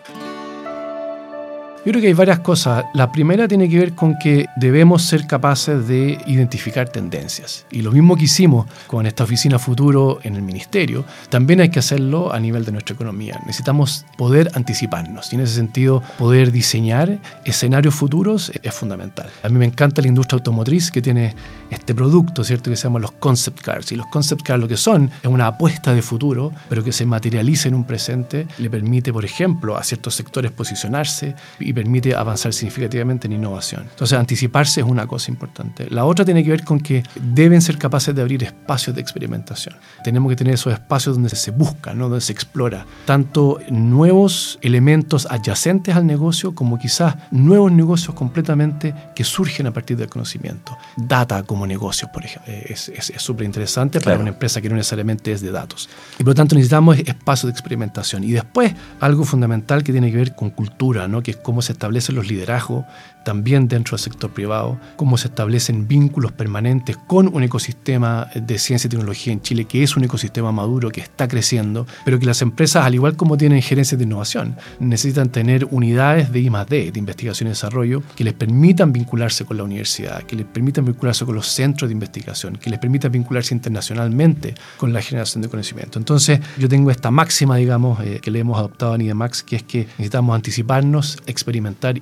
Yo 1.85 1.91
creo 1.91 2.01
que 2.01 2.07
hay 2.07 2.12
varias 2.12 2.39
cosas. 2.39 2.85
La 2.95 3.11
primera 3.11 3.49
tiene 3.49 3.69
que 3.69 3.77
ver 3.77 3.97
con 3.97 4.17
que 4.17 4.47
debemos 4.55 5.03
ser 5.03 5.27
capaces 5.27 5.89
de 5.89 6.17
identificar 6.29 6.89
tendencias. 6.89 7.67
Y 7.73 7.83
lo 7.83 7.91
mismo 7.91 8.15
que 8.15 8.27
hicimos 8.27 8.67
con 8.87 9.05
esta 9.05 9.25
oficina 9.25 9.59
futuro 9.59 10.21
en 10.23 10.37
el 10.37 10.43
ministerio, 10.43 11.05
también 11.29 11.61
hay 11.61 11.71
que 11.71 11.81
hacerlo 11.81 12.33
a 12.33 12.39
nivel 12.39 12.65
de 12.65 12.71
nuestra 12.71 12.95
economía. 12.95 13.41
Necesitamos 13.47 14.07
poder 14.17 14.53
anticiparnos 14.55 15.33
y 15.33 15.35
en 15.35 15.43
ese 15.43 15.57
sentido 15.57 16.05
poder 16.19 16.53
diseñar 16.53 17.19
escenarios 17.45 17.97
futuros 17.97 18.53
es 18.62 18.73
fundamental. 18.73 19.29
A 19.43 19.49
mí 19.49 19.59
me 19.59 19.67
encanta 19.67 20.03
la 20.03 20.07
industria 20.07 20.37
automotriz 20.37 20.93
que 20.93 21.03
tiene 21.03 21.35
este 21.69 21.97
producto, 21.97 22.45
¿cierto? 22.45 22.71
Que 22.71 22.77
se 22.77 22.85
llama 22.85 23.01
los 23.01 23.11
concept 23.11 23.61
cars. 23.61 23.91
Y 23.91 23.97
los 23.97 24.07
concept 24.07 24.43
cars 24.43 24.61
lo 24.61 24.69
que 24.69 24.77
son 24.77 25.11
es 25.21 25.29
una 25.29 25.49
apuesta 25.49 25.93
de 25.93 26.03
futuro, 26.03 26.53
pero 26.69 26.85
que 26.85 26.93
se 26.93 27.07
materializa 27.07 27.67
en 27.67 27.75
un 27.75 27.83
presente, 27.83 28.47
le 28.59 28.71
permite, 28.71 29.12
por 29.12 29.25
ejemplo, 29.25 29.77
a 29.77 29.83
ciertos 29.83 30.15
sectores 30.15 30.53
posicionarse 30.53 31.35
y 31.59 31.72
permite 31.73 32.14
avanzar 32.14 32.52
significativamente 32.52 33.26
en 33.26 33.35
innovación. 33.35 33.83
Entonces, 33.91 34.19
anticiparse 34.19 34.81
es 34.81 34.87
una 34.87 35.07
cosa 35.07 35.31
importante. 35.31 35.87
La 35.91 36.05
otra 36.05 36.25
tiene 36.25 36.43
que 36.45 36.50
ver 36.50 36.64
con 36.64 36.81
que 36.81 37.02
deben 37.21 37.61
ser 37.62 37.79
capaces 37.79 38.14
de 38.14 38.23
abrir 38.23 38.43
espacios 38.43 38.95
de 38.95 39.02
experimentación. 39.02 39.75
Tenemos 40.05 40.31
que 40.31 40.37
tener 40.37 40.55
esos 40.55 40.73
espacios 40.73 41.17
donde 41.17 41.31
se 41.31 41.50
busca, 41.50 41.95
¿no? 41.95 42.09
donde 42.09 42.21
se 42.21 42.33
explora 42.33 42.87
tanto 43.05 43.61
nuevos 43.71 44.59
elementos 44.62 45.26
adyacentes 45.31 45.97
al 45.97 46.07
negocio 46.07 46.55
como 46.55 46.79
quizás 46.79 47.17
nuevos 47.31 47.73
negocios 47.73 48.14
completamente 48.14 48.95
que 49.14 49.25
surgen 49.25 49.67
a 49.67 49.73
partir 49.73 49.97
del 49.97 50.09
conocimiento. 50.09 50.76
Data 50.97 51.43
como 51.43 51.67
negocio, 51.67 52.09
por 52.12 52.25
ejemplo, 52.25 52.52
es 52.52 53.12
súper 53.17 53.47
interesante 53.47 54.00
para 54.00 54.19
una 54.19 54.31
empresa 54.31 54.61
que 54.61 54.69
no 54.69 54.76
necesariamente 54.76 55.33
es 55.33 55.41
de 55.41 55.50
datos. 55.50 55.88
Y 56.14 56.19
por 56.19 56.29
lo 56.29 56.35
tanto 56.35 56.55
necesitamos 56.55 56.99
espacios 56.99 57.45
de 57.45 57.50
experimentación. 57.50 58.25
Y 58.25 58.32
después, 58.32 58.75
algo 59.00 59.25
fundamental 59.25 59.82
que 59.82 59.93
tiene 59.93 60.11
que 60.11 60.17
ver 60.17 60.35
con 60.35 60.50
cultura, 60.50 61.08
¿no? 61.08 61.23
que 61.23 61.32
es 61.32 61.37
cómo 61.37 61.62
se 61.63 61.73
establecen 61.73 62.15
los 62.17 62.29
liderazgos 62.29 62.85
también 63.25 63.69
dentro 63.69 63.97
del 63.97 64.03
sector 64.03 64.31
privado, 64.31 64.79
cómo 64.97 65.17
se 65.17 65.29
establecen 65.29 65.89
vínculos 65.89 66.33
permanentes 66.33 66.97
con 66.97 67.29
un 67.35 67.43
ecosistema 67.43 68.29
de 68.35 68.59
ciencia 68.59 68.89
y 68.89 68.91
tecnología 68.91 69.33
en 69.33 69.41
Chile, 69.41 69.65
que 69.65 69.83
es 69.83 69.97
un 69.97 70.05
ecosistema 70.05 70.53
maduro, 70.53 70.91
que 70.91 71.01
está 71.01 71.29
creciendo, 71.29 71.87
pero 72.05 72.19
que 72.19 72.27
las 72.27 72.43
empresas, 72.43 72.85
al 72.85 72.95
igual 72.95 73.17
como 73.17 73.37
tienen 73.37 73.63
gerencias 73.63 73.99
de 73.99 74.05
innovación, 74.05 74.57
necesitan 74.81 75.31
tener 75.31 75.67
unidades 75.71 76.33
de 76.33 76.41
I+.D., 76.41 76.91
de 76.93 76.99
investigación 76.99 77.47
y 77.47 77.51
desarrollo, 77.51 78.03
que 78.17 78.25
les 78.25 78.35
permitan 78.35 78.93
vincularse 78.93 79.45
con 79.45 79.57
la 79.57 79.65
universidad, 79.65 80.23
que 80.25 80.37
les 80.37 80.47
permitan 80.47 80.85
vincularse 80.85 81.25
con 81.25 81.35
los 81.35 81.47
centros 81.47 81.89
de 81.89 81.93
investigación, 81.93 82.57
que 82.57 82.71
les 82.71 82.79
permitan 82.79 83.13
vincularse 83.13 83.55
internacionalmente 83.55 84.55
con 84.77 84.93
la 84.93 85.01
generación 85.01 85.43
de 85.43 85.49
conocimiento. 85.49 85.99
Entonces, 85.99 86.41
yo 86.59 86.69
tengo 86.69 86.91
esta 86.91 87.11
máxima, 87.11 87.57
digamos, 87.57 88.01
eh, 88.01 88.21
que 88.21 88.31
le 88.31 88.41
hemos 88.41 88.59
adoptado 88.59 88.95
a 88.95 88.99
NIDEMAX, 88.99 89.43
que 89.43 89.57
es 89.57 89.63
que 89.63 89.79
necesitamos 89.99 90.35
anticiparnos, 90.35 91.19
experimentar, 91.27 91.51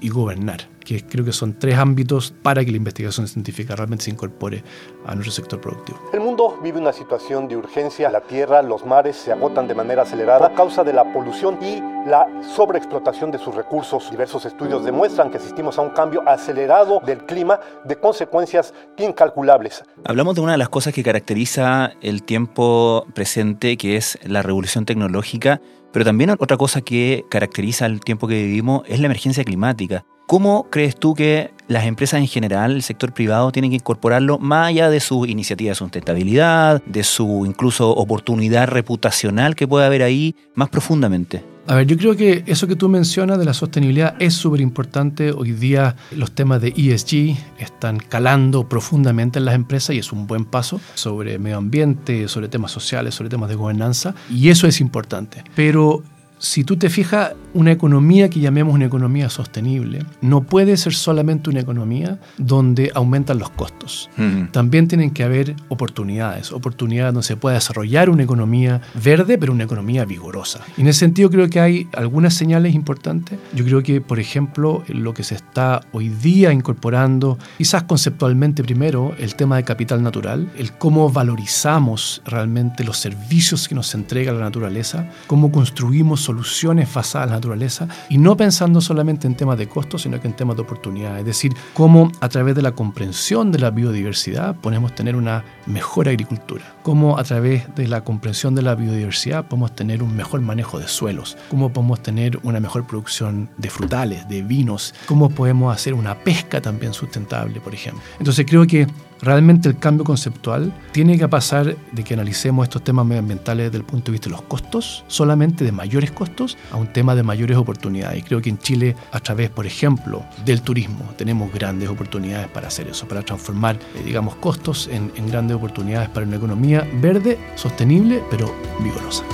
y 0.01 0.09
gobernar, 0.09 0.69
que 0.91 1.07
creo 1.07 1.25
que 1.25 1.33
son 1.33 1.57
tres 1.57 1.79
ámbitos 1.79 2.35
para 2.43 2.65
que 2.65 2.73
la 2.73 2.77
investigación 2.77 3.29
científica 3.29 3.77
realmente 3.77 4.07
se 4.07 4.11
incorpore 4.11 4.65
a 5.07 5.15
nuestro 5.15 5.33
sector 5.33 5.61
productivo. 5.61 6.01
El 6.13 6.19
mundo 6.19 6.59
vive 6.65 6.81
una 6.81 6.93
situación 6.93 7.47
de 7.47 7.57
urgencia. 7.57 8.11
La 8.11 8.23
tierra, 8.23 8.61
los 8.61 8.85
mares 8.85 9.15
se 9.15 9.31
agotan 9.31 9.69
de 9.69 9.75
manera 9.77 10.03
acelerada 10.03 10.49
a 10.49 10.55
causa 10.55 10.83
de 10.83 10.93
la 10.93 11.13
polución 11.13 11.59
y 11.63 11.81
la 12.09 12.27
sobreexplotación 12.57 13.31
de 13.31 13.39
sus 13.39 13.55
recursos. 13.55 14.11
Diversos 14.11 14.45
estudios 14.47 14.85
demuestran 14.85 15.31
que 15.31 15.37
asistimos 15.37 15.79
a 15.79 15.83
un 15.83 15.91
cambio 15.91 16.29
acelerado 16.29 17.01
del 17.07 17.25
clima 17.25 17.61
de 17.85 17.95
consecuencias 17.95 18.75
incalculables. 18.99 19.85
Hablamos 20.05 20.35
de 20.35 20.41
una 20.41 20.53
de 20.53 20.59
las 20.59 20.71
cosas 20.71 20.93
que 20.93 21.05
caracteriza 21.05 21.93
el 22.01 22.25
tiempo 22.25 23.07
presente, 23.15 23.77
que 23.77 23.97
es 23.97 24.19
la 24.25 24.43
revolución 24.43 24.87
tecnológica 24.87 25.61
pero 25.93 26.05
también 26.05 26.31
otra 26.31 26.57
cosa 26.57 26.83
que 26.83 27.25
caracteriza 27.29 27.87
el 27.87 28.01
tiempo 28.01 28.29
que 28.29 28.35
vivimos 28.35 28.83
es 28.87 29.01
la 29.01 29.07
emergencia 29.07 29.43
climática. 29.45 30.05
¿Cómo 30.31 30.69
crees 30.71 30.95
tú 30.95 31.17
que 31.17 31.51
las 31.67 31.87
empresas 31.87 32.21
en 32.21 32.29
general, 32.29 32.71
el 32.71 32.85
sector 32.85 33.13
privado, 33.13 33.51
tienen 33.51 33.73
que 33.73 33.79
incorporarlo 33.79 34.39
más 34.39 34.69
allá 34.69 34.89
de 34.89 35.01
su 35.01 35.27
iniciativa 35.27 35.71
de 35.71 35.75
sustentabilidad, 35.75 36.81
de 36.85 37.03
su 37.03 37.45
incluso 37.45 37.91
oportunidad 37.91 38.69
reputacional 38.69 39.57
que 39.57 39.67
puede 39.67 39.87
haber 39.87 40.05
ahí, 40.05 40.37
más 40.55 40.69
profundamente? 40.69 41.43
A 41.67 41.75
ver, 41.75 41.89
yo 41.89 41.97
creo 41.97 42.15
que 42.15 42.45
eso 42.47 42.69
que 42.69 42.77
tú 42.77 42.89
mencionas 42.89 43.41
de 43.41 43.45
la 43.45 43.55
sostenibilidad 43.55 44.15
es 44.21 44.35
súper 44.35 44.61
importante. 44.61 45.33
Hoy 45.33 45.51
día 45.51 45.97
los 46.13 46.31
temas 46.31 46.63
de 46.63 46.75
ESG 46.77 47.37
están 47.59 47.99
calando 47.99 48.69
profundamente 48.69 49.41
en 49.41 49.47
las 49.47 49.57
empresas 49.57 49.97
y 49.97 49.99
es 49.99 50.13
un 50.13 50.29
buen 50.29 50.45
paso 50.45 50.81
sobre 50.95 51.41
medio 51.41 51.57
ambiente, 51.57 52.29
sobre 52.29 52.47
temas 52.47 52.71
sociales, 52.71 53.17
sobre 53.17 53.31
temas 53.31 53.49
de 53.49 53.57
gobernanza 53.57 54.15
y 54.31 54.51
eso 54.51 54.69
es 54.69 54.81
importante. 54.81 55.43
Pero 55.57 56.05
si 56.41 56.65
tú 56.65 56.79
te 56.79 56.89
fijas, 56.89 57.35
una 57.55 57.73
economía 57.73 58.31
que 58.31 58.41
llamemos 58.41 58.75
una 58.75 58.85
economía 58.85 59.29
sostenible 59.29 60.05
no 60.21 60.43
puede 60.43 60.77
ser 60.77 60.95
solamente 60.95 61.51
una 61.51 61.61
economía 61.61 62.19
donde 62.39 62.91
aumentan 62.95 63.39
los 63.39 63.51
costos. 63.51 64.11
También 64.53 64.89
tienen 64.89 65.11
que 65.11 65.25
haber 65.25 65.57
oportunidades, 65.69 66.53
oportunidades 66.53 67.15
donde 67.15 67.27
se 67.27 67.37
pueda 67.37 67.55
desarrollar 67.55 68.11
una 68.11 68.23
economía 68.23 68.81
verde, 69.03 69.39
pero 69.39 69.53
una 69.53 69.65
economía 69.65 70.05
vigorosa. 70.05 70.61
Y 70.77 70.83
en 70.83 70.89
ese 70.89 71.01
sentido 71.01 71.31
creo 71.31 71.49
que 71.49 71.61
hay 71.61 71.89
algunas 71.95 72.35
señales 72.35 72.75
importantes. 72.75 73.39
Yo 73.55 73.65
creo 73.65 73.83
que, 73.83 74.01
por 74.01 74.21
ejemplo, 74.21 74.85
lo 74.89 75.15
que 75.15 75.25
se 75.25 75.35
está 75.35 75.81
hoy 75.93 76.09
día 76.09 76.53
incorporando, 76.53 77.39
quizás 77.59 77.85
conceptualmente 77.85 78.63
primero, 78.63 79.15
el 79.19 79.35
tema 79.35 79.57
de 79.57 79.65
capital 79.65 80.03
natural, 80.03 80.51
el 80.57 80.73
cómo 80.73 81.11
valorizamos 81.11 82.23
realmente 82.25 82.85
los 82.85 82.99
servicios 82.99 83.69
que 83.69 83.75
nos 83.75 83.95
entrega 83.95 84.33
la 84.33 84.41
naturaleza, 84.41 85.09
cómo 85.27 85.51
construimos 85.51 86.21
soluciones 86.21 86.93
basadas 86.93 87.29
en 87.29 87.31
la 87.31 87.40
naturaleza 87.41 87.89
y 88.09 88.19
no 88.19 88.37
pensando 88.37 88.81
solamente 88.81 89.27
en 89.27 89.35
temas 89.35 89.59
de 89.59 89.69
costos, 89.69 90.03
sino 90.03 90.21
que 90.21 90.29
en 90.29 90.35
temas 90.35 90.57
de 90.57 90.63
oportunidad. 90.63 91.19
Es 91.19 91.25
decir, 91.25 91.55
cómo 91.75 92.13
a 92.21 92.29
través 92.29 92.55
de 92.55 92.63
la 92.63 92.73
comprensión 92.73 93.51
de 93.51 93.59
la 93.59 93.71
biodiversidad 93.71 94.55
podemos 94.57 94.95
tener 94.95 95.17
una 95.17 95.45
mejor 95.67 96.09
agricultura, 96.09 96.65
cómo 96.83 97.19
a 97.19 97.25
través 97.25 97.75
de 97.75 97.89
la 97.89 98.05
comprensión 98.05 98.55
de 98.55 98.63
la 98.63 98.75
biodiversidad 98.75 99.47
podemos 99.47 99.75
tener 99.75 100.03
un 100.03 100.15
mejor 100.15 100.41
manejo 100.41 100.79
de 100.79 100.87
suelos, 100.89 101.37
cómo 101.49 101.73
podemos 101.73 102.03
tener 102.03 102.39
una 102.43 102.61
mejor 102.61 102.87
producción 102.87 103.49
de 103.57 103.71
frutales, 103.71 104.29
de 104.29 104.43
vinos, 104.43 104.95
cómo 105.07 105.31
podemos 105.31 105.75
hacer 105.75 105.95
una 105.95 106.15
pesca 106.15 106.61
también 106.61 106.93
sustentable, 106.93 107.61
por 107.61 107.75
ejemplo. 107.75 108.03
Entonces 108.19 108.45
creo 108.49 108.67
que 108.67 108.87
realmente 109.23 109.69
el 109.69 109.79
cambio 109.79 110.05
conceptual 110.05 110.73
tiene 110.93 111.19
que 111.19 111.29
pasar 111.29 111.77
de 111.93 112.05
que 112.05 112.15
analicemos 112.15 112.65
estos 112.65 112.83
temas 112.83 113.07
medioambientales 113.07 113.67
desde 113.67 113.79
el 113.79 113.85
punto 113.85 114.07
de 114.07 114.13
vista 114.13 114.29
de 114.29 114.33
los 114.33 114.43
costos, 114.43 115.05
solamente 115.09 115.65
de 115.65 115.73
mayores 115.73 116.11
costos, 116.11 116.57
a 116.73 116.77
un 116.77 116.93
tema 116.93 117.15
de 117.15 117.23
mayores 117.23 117.57
oportunidades. 117.57 118.19
Y 118.19 118.23
creo 118.23 118.41
que 118.41 118.51
en 118.51 118.59
Chile, 118.59 118.97
a 119.13 119.21
través, 119.21 119.51
por 119.51 119.67
ejemplo, 119.67 120.25
del 120.45 120.63
turismo, 120.63 121.11
tenemos 121.17 121.53
grandes 121.53 121.89
oportunidades 121.89 122.49
para 122.49 122.69
hacer 122.69 122.89
eso, 122.89 123.07
para 123.07 123.23
transformar, 123.23 123.77
eh, 123.77 124.03
digamos, 124.05 124.37
costos 124.37 124.89
en, 124.91 125.13
en 125.17 125.29
grandes 125.29 125.57
oportunidades 125.57 126.09
para 126.09 126.27
una 126.27 126.37
economía 126.37 126.87
verde, 127.01 127.39
sostenible, 127.57 128.23
pero 128.31 128.55
vigorosa. 128.81 129.25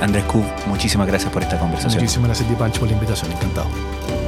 Andrés 0.00 0.24
Kub, 0.24 0.44
muchísimas 0.66 1.06
gracias 1.08 1.32
por 1.32 1.42
esta 1.42 1.58
conversación. 1.58 2.00
Muchísimas 2.00 2.28
gracias, 2.28 2.58
Pancho, 2.58 2.80
por 2.80 2.88
la 2.88 2.94
invitación. 2.94 3.32
Encantado. 3.32 4.27